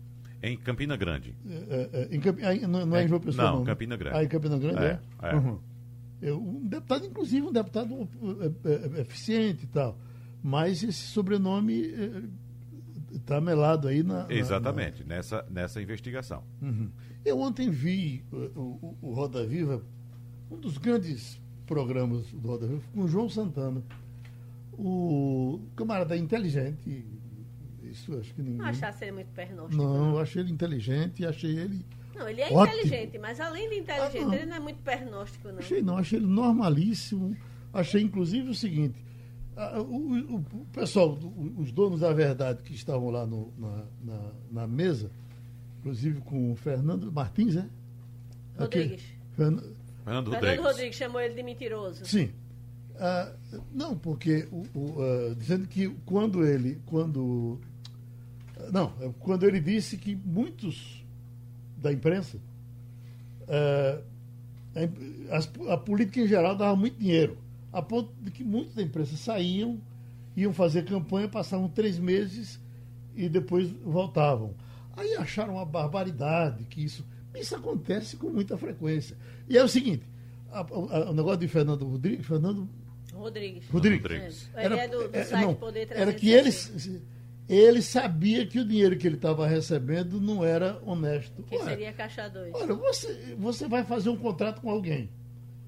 [0.41, 1.35] Em Campina Grande.
[1.47, 2.39] É, é, em Camp...
[2.67, 3.57] não, não é, em João Pessoa, não.
[3.57, 4.17] Não, Campina Grande.
[4.17, 4.99] Ah, em Campina Grande é?
[5.21, 5.35] é.
[5.35, 5.59] Uhum.
[6.21, 8.09] Um deputado, inclusive, um deputado
[8.99, 9.99] eficiente e tal.
[10.43, 11.83] Mas esse sobrenome
[13.17, 14.25] está melado aí na.
[14.29, 15.15] Exatamente, na...
[15.15, 16.43] Nessa, nessa investigação.
[16.61, 16.89] Uhum.
[17.25, 19.83] Eu ontem vi o, o, o, Roda Viva,
[20.49, 23.83] um dos grandes programas do Roda Viva, com o João Santana.
[24.73, 27.05] O camarada inteligente.
[27.83, 28.57] Isso acho que ninguém.
[28.57, 29.81] Não achasse ele muito pernóstico.
[29.81, 31.85] Não, eu achei ele inteligente e achei ele.
[32.15, 32.79] Não, ele é ótimo.
[32.79, 34.33] inteligente, mas além de inteligente, ah, não.
[34.33, 35.59] ele não é muito pernóstico, não.
[35.59, 37.35] Achei não, achei ele normalíssimo.
[37.73, 39.06] Achei inclusive o seguinte
[39.57, 41.17] o, o, o, pessoal,
[41.57, 45.09] os donos da verdade que estavam lá no, na, na, na, mesa,
[45.79, 47.67] inclusive com o Fernando Martins, né?
[48.57, 49.03] Rodrigues.
[49.35, 50.63] Fernando, Fernando Rodrigues.
[50.63, 52.05] Rodrigues chamou ele de mentiroso.
[52.05, 52.31] Sim.
[52.99, 53.31] Ah,
[53.73, 56.79] não, porque o, o, dizendo que quando ele.
[56.85, 57.59] Quando.
[58.71, 61.03] Não, é quando ele disse que muitos
[61.77, 62.37] da imprensa.
[65.31, 69.15] a, a política em geral dava muito dinheiro a ponto de que muitos da imprensa
[69.15, 69.81] saíam,
[70.35, 72.59] iam fazer campanha, passavam três meses
[73.15, 74.55] e depois voltavam.
[74.95, 77.05] Aí acharam uma barbaridade que isso.
[77.35, 79.15] Isso acontece com muita frequência.
[79.47, 80.03] E é o seguinte:
[80.51, 82.25] a, a, o negócio de Fernando Rodrigues.
[82.25, 82.67] Fernando
[83.13, 83.67] Rodrigues.
[83.69, 84.49] Rodrigues.
[84.55, 84.65] É.
[84.65, 86.49] Era, ele é do, do é, site não, Poder Era que ele,
[87.47, 91.43] ele sabia que o dinheiro que ele estava recebendo não era honesto.
[91.43, 92.53] Que Ué, seria caixa 2.
[92.53, 95.09] Olha, você, você vai fazer um contrato com alguém.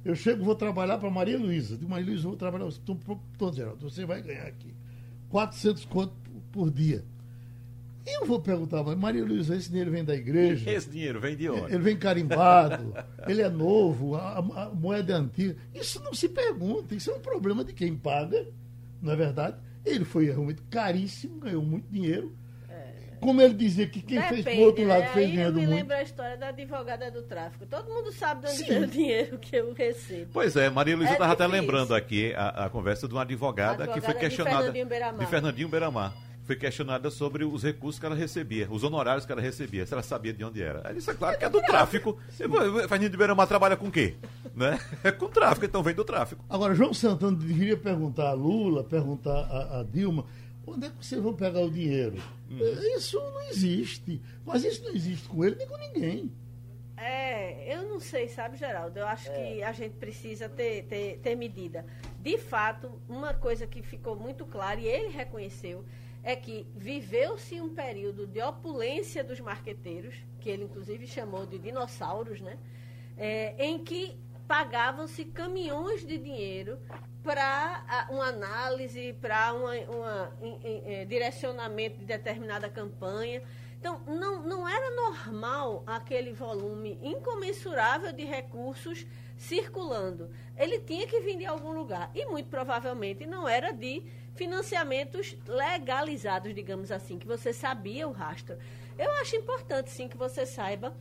[0.04, 1.78] Eu chego, vou trabalhar para Maria Luísa.
[1.78, 2.70] De Maria Luísa, vou trabalhar.
[3.38, 4.74] Pronto, Geraldo, você vai ganhar aqui
[5.30, 6.14] 400 conto
[6.52, 7.04] por dia.
[8.06, 10.70] Eu vou perguntar, mas Maria Luísa, esse dinheiro vem da igreja?
[10.72, 11.74] Esse dinheiro vem de onde?
[11.74, 12.94] Ele vem carimbado,
[13.28, 15.56] ele é novo, a, a, moeda é antiga.
[15.76, 18.48] Isso não se pergunta, isso é um problema de quem paga,
[19.02, 19.58] não é verdade?
[19.86, 22.36] Ele foi realmente caríssimo, ganhou muito dinheiro
[23.20, 25.10] como ele dizia que quem Depende, fez pro outro lado né?
[25.14, 25.70] fez eu me muito.
[25.70, 27.66] lembro a história da advogada do tráfico.
[27.66, 30.30] Todo mundo sabe de onde é o dinheiro que eu recebo.
[30.34, 33.84] Pois é, Maria Luísa estava é até lembrando aqui a, a, conversa de uma advogada,
[33.84, 34.58] advogada que foi questionada.
[34.58, 35.20] De Fernandinho Beiramar.
[35.20, 36.14] De Fernandinho Beiramar.
[36.44, 40.04] foi questionada sobre os recursos que ela recebia, os honorários que ela recebia, se ela
[40.04, 40.80] sabia de onde era.
[40.80, 42.18] Ela disse, é claro que é do tráfico.
[42.32, 44.16] Fernando de Beiramar trabalha com o quê?
[44.56, 44.80] Né?
[45.04, 46.44] É com tráfico, então vem do tráfico.
[46.50, 50.26] Agora, João Santana deveria perguntar a Lula, perguntar a, a Dilma,
[50.72, 52.18] onde é que vocês vão pegar o dinheiro?
[52.50, 52.58] Hum.
[52.96, 54.22] Isso não existe.
[54.46, 56.32] Mas isso não existe com ele nem com ninguém.
[56.98, 59.00] É, eu não sei, sabe, Geraldo?
[59.00, 59.34] Eu acho é.
[59.34, 61.86] que a gente precisa ter, ter, ter medida.
[62.20, 65.86] De fato, uma coisa que ficou muito clara, e ele reconheceu,
[66.22, 72.42] é que viveu-se um período de opulência dos marqueteiros, que ele inclusive chamou de dinossauros,
[72.42, 72.58] né?
[73.18, 74.18] É, em que
[74.50, 76.80] pagavam-se caminhões de dinheiro
[77.22, 79.70] para uma análise, para um
[80.64, 83.44] é, direcionamento de determinada campanha.
[83.80, 89.06] Então, não, não era normal aquele volume incomensurável de recursos
[89.38, 90.32] circulando.
[90.58, 92.10] Ele tinha que vir de algum lugar.
[92.16, 98.58] E muito provavelmente não era de financiamentos legalizados, digamos assim, que você sabia o rastro.
[98.98, 100.98] Eu acho importante, sim, que você saiba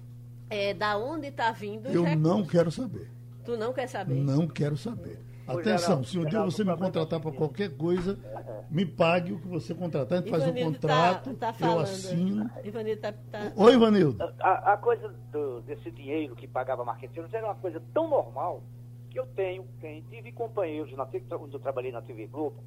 [0.50, 1.86] é, da onde está vindo.
[1.86, 2.22] Eu recursos.
[2.22, 3.17] não quero saber.
[3.48, 4.14] Tu não quer saber?
[4.14, 5.18] Não quero saber.
[5.46, 8.18] Atenção, se um dia você me contratar para qualquer coisa,
[8.70, 11.78] me pague o que você contratar, a gente faz um tá- contrato, tá, tá eu
[11.78, 12.50] assino.
[12.62, 13.50] Ivanildo tá, tá...
[13.56, 14.34] Oi, Ivanildo.
[14.38, 18.62] A, a coisa do, desse dinheiro que pagava marqueteiros era uma coisa tão normal
[19.08, 21.08] que eu tenho, tenho tive companheiros na,
[21.40, 22.62] onde eu trabalhei na TV Globo,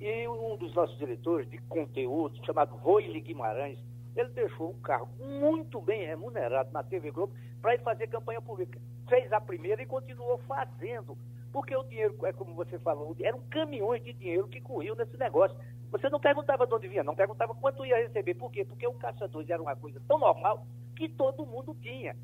[0.00, 3.78] e um dos nossos diretores de conteúdo, chamado Roile Guimarães,
[4.16, 7.32] ele deixou um cargo muito bem remunerado na TV Globo
[7.62, 8.80] para ir fazer campanha política.
[9.08, 11.16] Fez a primeira e continuou fazendo.
[11.52, 15.56] Porque o dinheiro, é como você falou, eram caminhões de dinheiro que corriam nesse negócio.
[15.90, 18.34] Você não perguntava de onde vinha, não perguntava quanto ia receber.
[18.34, 18.64] Por quê?
[18.64, 22.16] Porque o Caixa 2 era uma coisa tão normal que todo mundo tinha.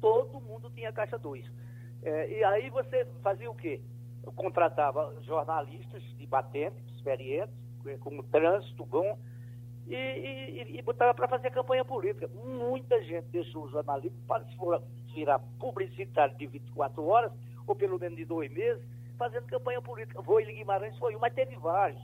[0.00, 1.44] Todo mundo tinha Caixa 2.
[2.02, 3.80] É, e aí você fazia o quê?
[4.22, 7.54] Eu contratava jornalistas de batente, experientes,
[8.00, 9.18] com trânsito bom,
[9.88, 12.28] e, e, e botava para fazer campanha política.
[12.44, 14.18] Muita gente deixou o jornalismo
[15.18, 17.32] virar publicitário de 24 horas,
[17.66, 18.82] ou pelo menos de dois meses,
[19.18, 20.22] fazendo campanha política.
[20.22, 22.00] Voile Guimarães foi um, mas teve vários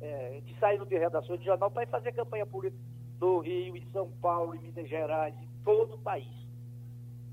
[0.00, 2.82] é, que saíram de redações de jornal para ir fazer campanha política
[3.20, 6.28] no Rio, em São Paulo, em Minas Gerais, em todo o país.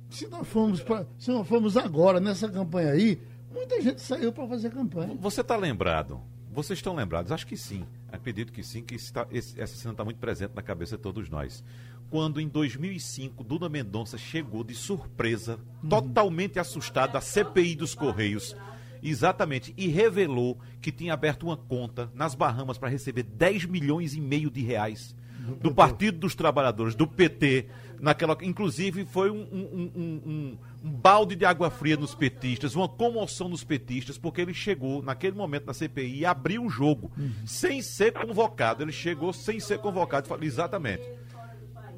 [0.10, 4.48] Se nós fomos, pra, se nós fomos agora nessa campanha aí, muita gente saiu para
[4.48, 5.16] fazer campanha.
[5.20, 6.22] Você está lembrado
[6.54, 7.32] vocês estão lembrados?
[7.32, 7.86] Acho que sim.
[8.12, 11.30] Acredito que sim, que está, esse, essa cena está muito presente na cabeça de todos
[11.30, 11.64] nós.
[12.10, 15.90] Quando em 2005 Duna Mendonça chegou de surpresa, uhum.
[15.90, 18.56] totalmente assustada, à CPI dos Correios,
[19.02, 24.22] exatamente, e revelou que tinha aberto uma conta nas Bahamas para receber 10 milhões e
[24.22, 25.16] meio de reais
[25.62, 27.68] do Partido dos Trabalhadores, do PT,
[28.00, 33.48] naquela, inclusive foi um, um, um, um, balde de água fria nos petistas, uma comoção
[33.48, 37.32] nos petistas, porque ele chegou naquele momento na CPI e abriu o jogo uhum.
[37.46, 38.84] sem ser convocado.
[38.84, 40.28] Ele chegou sem ser convocado.
[40.44, 41.04] Exatamente.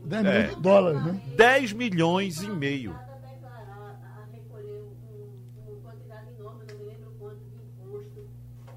[0.05, 1.21] 10 é, milhões de dólares, né?
[1.35, 2.95] 10 milhões e meio.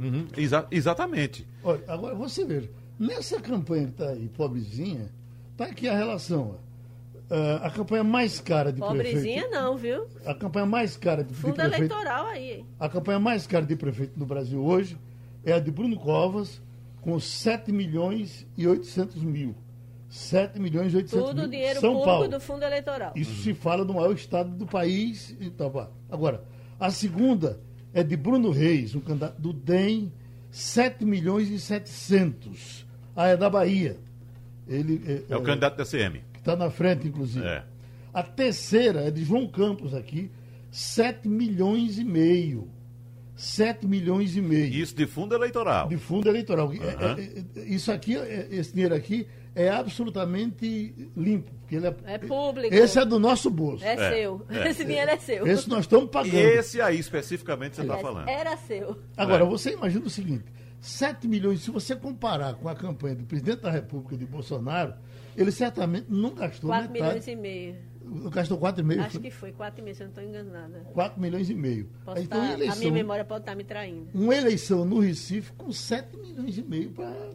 [0.01, 1.47] Uhum, exa exatamente.
[1.63, 5.11] Olha, agora você veja, nessa campanha que está aí, pobrezinha,
[5.53, 6.57] está aqui a relação.
[7.31, 9.51] Uh, a campanha mais cara de Pobrezinha prefeito.
[9.51, 10.07] não, viu?
[10.25, 11.93] A campanha mais cara de, Fundo de prefeito.
[11.93, 12.65] eleitoral aí.
[12.81, 14.97] A campanha mais cara de prefeito no Brasil hoje
[15.45, 16.59] é a de Bruno Covas,
[17.03, 19.55] com 7 milhões e 800 mil.
[20.09, 21.51] 7 milhões e 800 Tudo mil.
[21.51, 22.29] dinheiro São público Paulo.
[22.29, 23.13] do fundo eleitoral.
[23.15, 23.43] Isso uhum.
[23.43, 25.37] se fala do maior estado do país.
[25.39, 25.71] Então,
[26.11, 26.43] agora,
[26.81, 27.61] a segunda
[27.93, 30.11] é de Bruno Reis, um candidato do DEM,
[30.51, 32.87] 7 milhões e 700.
[33.15, 33.99] Ah, é da Bahia.
[34.67, 37.47] Ele, é, é o é, candidato da CM está na frente, inclusive.
[37.47, 37.63] É.
[38.13, 40.31] A terceira é de João Campos aqui,
[40.71, 42.71] 7 milhões e meio.
[43.37, 44.75] 7 milhões e meio.
[44.75, 45.87] Isso de fundo eleitoral.
[45.87, 46.69] De fundo eleitoral.
[46.69, 46.77] Uhum.
[46.77, 51.51] É, é, isso aqui, é, esse dinheiro aqui é absolutamente limpo.
[51.61, 52.75] Porque ele é, é público.
[52.75, 53.85] Esse é do nosso bolso.
[53.85, 54.45] É, é seu.
[54.67, 55.47] Esse dinheiro é seu.
[55.47, 56.35] Esse nós estamos pagando.
[56.35, 58.29] E esse aí, especificamente, você está falando.
[58.29, 58.99] Era seu.
[59.17, 60.45] Agora, você imagina o seguinte:
[60.81, 64.95] 7 milhões, se você comparar com a campanha do presidente da República de Bolsonaro,
[65.39, 67.09] ele certamente não gastou 4 metade.
[67.09, 67.77] milhões e meio.
[68.31, 69.01] Gastou 4,5?
[69.01, 70.81] Acho que foi 4,5, se eu não estou enganada.
[70.95, 71.91] 4 milhões e meio.
[72.05, 74.09] Posso então, tá, eleição, a minha memória pode estar tá me traindo.
[74.15, 77.35] Uma eleição no Recife com 7 milhões e meio para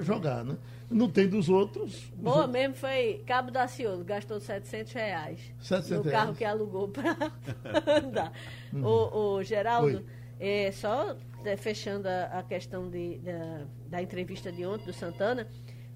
[0.00, 0.56] jogar, né?
[0.90, 2.10] Não tem dos outros.
[2.16, 2.52] Boa outros.
[2.52, 5.40] mesmo foi Cabo da Cioso, gastou 700 reais.
[5.60, 7.14] 700 no carro que alugou para
[8.02, 8.32] andar.
[8.72, 8.84] Uhum.
[8.84, 10.02] O, o Geraldo,
[10.40, 11.14] é, só
[11.44, 15.46] é, fechando a, a questão de, da, da entrevista de ontem do Santana,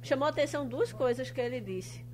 [0.02, 2.04] chamou a atenção duas coisas que ele disse.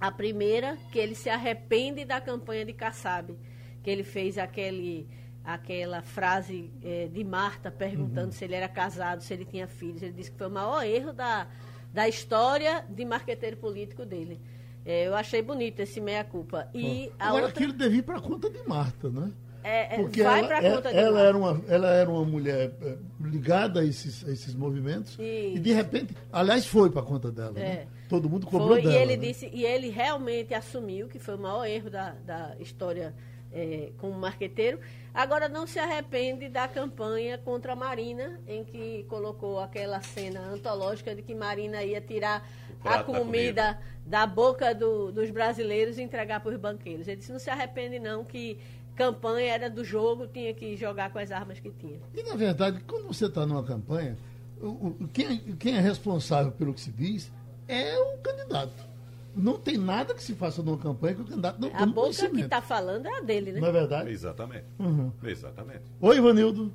[0.00, 3.36] A primeira, que ele se arrepende da campanha de Kassab,
[3.82, 5.08] que ele fez aquele,
[5.44, 8.32] aquela frase é, de Marta perguntando uhum.
[8.32, 10.02] se ele era casado, se ele tinha filhos.
[10.02, 11.48] Ele disse que foi o maior erro da,
[11.92, 14.40] da história de marqueteiro político dele.
[14.84, 16.68] É, eu achei bonito esse meia-culpa.
[16.72, 17.58] E Agora, outra...
[17.58, 19.32] aquilo devia ir para conta de Marta, né?
[19.66, 22.96] É, é, Porque vai ela, conta de ela era uma Ela era uma mulher é,
[23.20, 25.18] ligada a esses, a esses movimentos Isso.
[25.18, 27.50] e, de repente, aliás, foi para conta dela.
[27.50, 27.60] Né?
[27.60, 27.74] É.
[27.74, 27.86] Né?
[28.08, 28.94] Todo mundo cobrou foi, dela.
[28.94, 29.26] E ele, né?
[29.26, 33.12] disse, e ele realmente assumiu que foi o maior erro da, da história
[33.52, 34.78] é, como marqueteiro.
[35.12, 41.12] Agora não se arrepende da campanha contra a Marina, em que colocou aquela cena antológica
[41.12, 42.48] de que Marina ia tirar
[42.84, 47.08] a comida, comida, da boca do, dos brasileiros e entregar para os banqueiros.
[47.08, 48.58] Ele disse, não se arrepende não que
[48.96, 52.00] campanha era do jogo, tinha que jogar com as armas que tinha.
[52.14, 54.16] E na verdade, quando você está numa campanha,
[54.60, 57.30] o, o, quem, quem é responsável pelo que se diz
[57.68, 58.96] é o candidato
[59.36, 62.40] não tem nada que se faça numa campanha que o candidato não A boca que
[62.40, 63.60] está falando é a dele, né?
[63.60, 64.10] Não é verdade?
[64.10, 64.64] Exatamente.
[64.78, 65.12] Uhum.
[65.22, 65.82] Exatamente.
[66.00, 66.72] Oi, Ivanildo.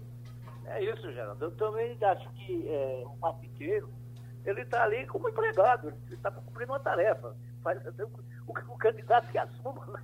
[0.66, 1.44] É isso, Geraldo.
[1.44, 3.90] Eu também acho que é, o marqueteiro,
[4.46, 7.36] ele está ali como empregado, ele está cumprindo uma tarefa.
[7.64, 10.02] Faz, o, o, candidato que assuma.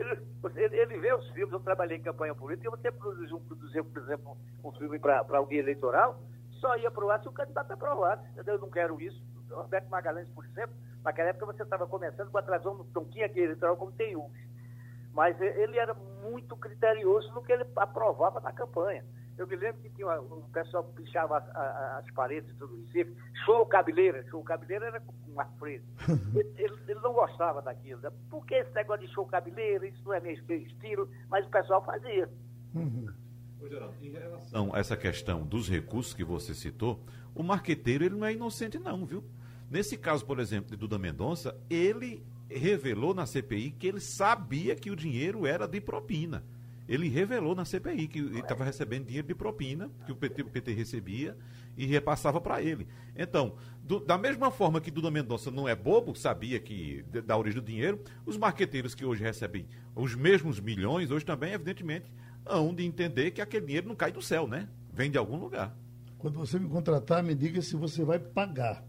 [0.00, 4.02] Ele, ele, vê os filmes, eu trabalhei em campanha política, e você produziu, produziu por
[4.02, 6.18] exemplo, um filme para alguém eleitoral,
[6.52, 8.22] só ia aprovar se o candidato aprovasse.
[8.46, 9.22] Eu não quero isso.
[9.50, 13.40] Roberto Magalhães, por exemplo, naquela época você estava começando com a tradição no Tonquinha aqui
[13.40, 14.48] eleitoral como tem hoje.
[15.12, 15.92] Mas ele era
[16.22, 19.04] muito criterioso no que ele aprovava na campanha.
[19.40, 23.16] Eu me lembro que tinha o pessoal pichava as, as paredes do Recife,
[23.46, 25.82] show cabeleira, show cabeleira era uma frente.
[26.34, 28.02] Ele, ele, ele, não gostava daquilo.
[28.02, 28.10] Né?
[28.28, 29.88] Por que esse negócio de show cabeleira?
[29.88, 32.28] Isso não é meu estilo, mas o pessoal fazia.
[32.74, 33.08] Uhum.
[34.02, 37.02] em relação a essa questão dos recursos que você citou,
[37.34, 39.24] o marqueteiro ele não é inocente não, viu?
[39.70, 44.90] Nesse caso, por exemplo, de Duda Mendonça, ele revelou na CPI que ele sabia que
[44.90, 46.44] o dinheiro era de propina.
[46.90, 50.46] Ele revelou na CPI que ele estava recebendo dinheiro de propina, que o PT, o
[50.46, 51.36] PT recebia
[51.76, 52.88] e repassava para ele.
[53.16, 57.62] Então, do, da mesma forma que Duda Mendonça não é bobo, sabia que da origem
[57.62, 62.12] do dinheiro, os marqueteiros que hoje recebem os mesmos milhões, hoje também, evidentemente,
[62.44, 64.68] hão de entender que aquele dinheiro não cai do céu, né?
[64.92, 65.72] Vem de algum lugar.
[66.18, 68.84] Quando você me contratar, me diga se você vai pagar.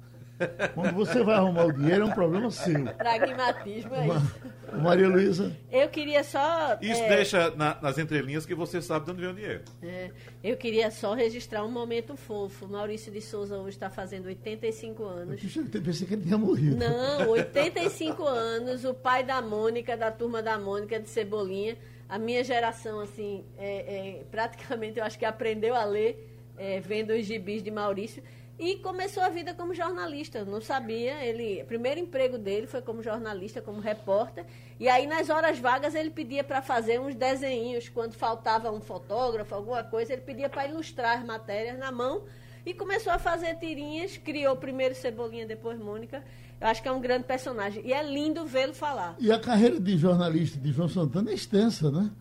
[0.74, 2.86] Quando você vai arrumar o dinheiro, é um problema seu.
[2.94, 4.52] Pragmatismo é isso.
[4.82, 5.56] Maria Luísa.
[5.72, 6.78] Eu queria só.
[6.82, 9.64] Isso é, deixa na, nas entrelinhas que você sabe de onde vem o dinheiro.
[9.84, 10.12] É,
[10.44, 12.68] eu queria só registrar um momento fofo.
[12.68, 15.56] Maurício de Souza hoje está fazendo 85 anos.
[15.74, 16.78] Eu pensei que ele tinha morrido.
[16.78, 21.78] Não, 85 anos, o pai da Mônica, da turma da Mônica, de Cebolinha.
[22.08, 26.28] A minha geração, assim, é, é praticamente eu acho que aprendeu a ler
[26.58, 28.22] é, vendo os gibis de Maurício.
[28.62, 30.46] E começou a vida como jornalista.
[30.46, 31.26] Não sabia.
[31.26, 34.46] Ele, o primeiro emprego dele foi como jornalista, como repórter.
[34.80, 37.90] E aí, nas horas vagas, ele pedia para fazer uns desenhinhos.
[37.90, 42.22] Quando faltava um fotógrafo, alguma coisa, ele pedia para ilustrar as matérias na mão.
[42.64, 44.18] E começou a fazer tirinhas.
[44.18, 46.24] Criou primeiro Cebolinha, depois Mônica.
[46.62, 47.82] Eu acho que é um grande personagem.
[47.84, 49.16] E é lindo vê-lo falar.
[49.18, 52.12] E a carreira de jornalista de João Santana é extensa, né?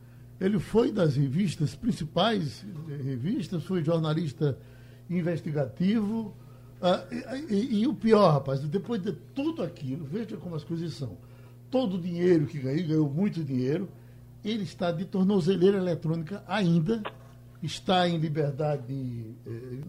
[0.41, 4.57] Ele foi das revistas, principais revistas, foi jornalista
[5.11, 6.35] investigativo.
[6.81, 10.95] Ah, e, e, e, o pior, rapaz, depois de tudo aquilo, veja como as coisas
[10.95, 11.19] são.
[11.71, 13.89] Todo o dinheiro que ganhou, ganhou muito dinheiro,
[14.43, 17.03] ele está de tornozeleira eletrônica ainda,
[17.63, 19.81] está em liberdade eh,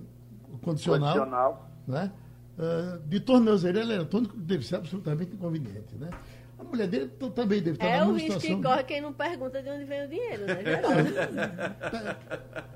[0.62, 1.14] condicional.
[1.14, 1.72] condicional.
[1.88, 2.12] Né?
[2.60, 5.96] Ah, de tornozeleira eletrônica deve ser absolutamente inconveniente.
[5.96, 6.10] Né?
[6.62, 8.50] A mulher dele também deve estar é na mesma situação.
[8.50, 10.56] É o risco que corre quem não pergunta de onde vem o dinheiro, né?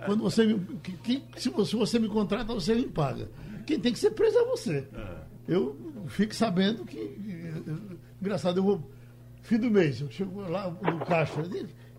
[0.06, 3.30] Quando você me, que, se, você, se você me contrata, você me paga.
[3.66, 4.88] Quem tem que ser preso é você.
[4.94, 5.08] É.
[5.48, 5.78] Eu
[6.08, 7.00] fico sabendo que.
[8.20, 8.92] Engraçado, eu vou.
[9.44, 11.44] Fim do mês, eu chego lá no caixa.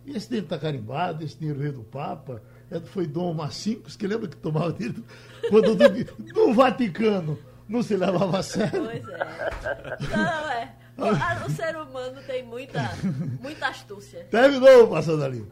[0.04, 2.42] E esse dinheiro está carimbado, esse dinheiro veio do Papa.
[2.68, 5.04] É, foi Dom Macincos, que lembra que tomava dinheiro
[5.48, 8.84] quando do, do Vaticano não se levava a sério.
[8.84, 10.16] Pois é.
[10.16, 10.74] Não, é.
[10.98, 12.90] O, ser humano tem muita,
[13.40, 14.24] muita astúcia.
[14.30, 15.46] Terminou, passando ali.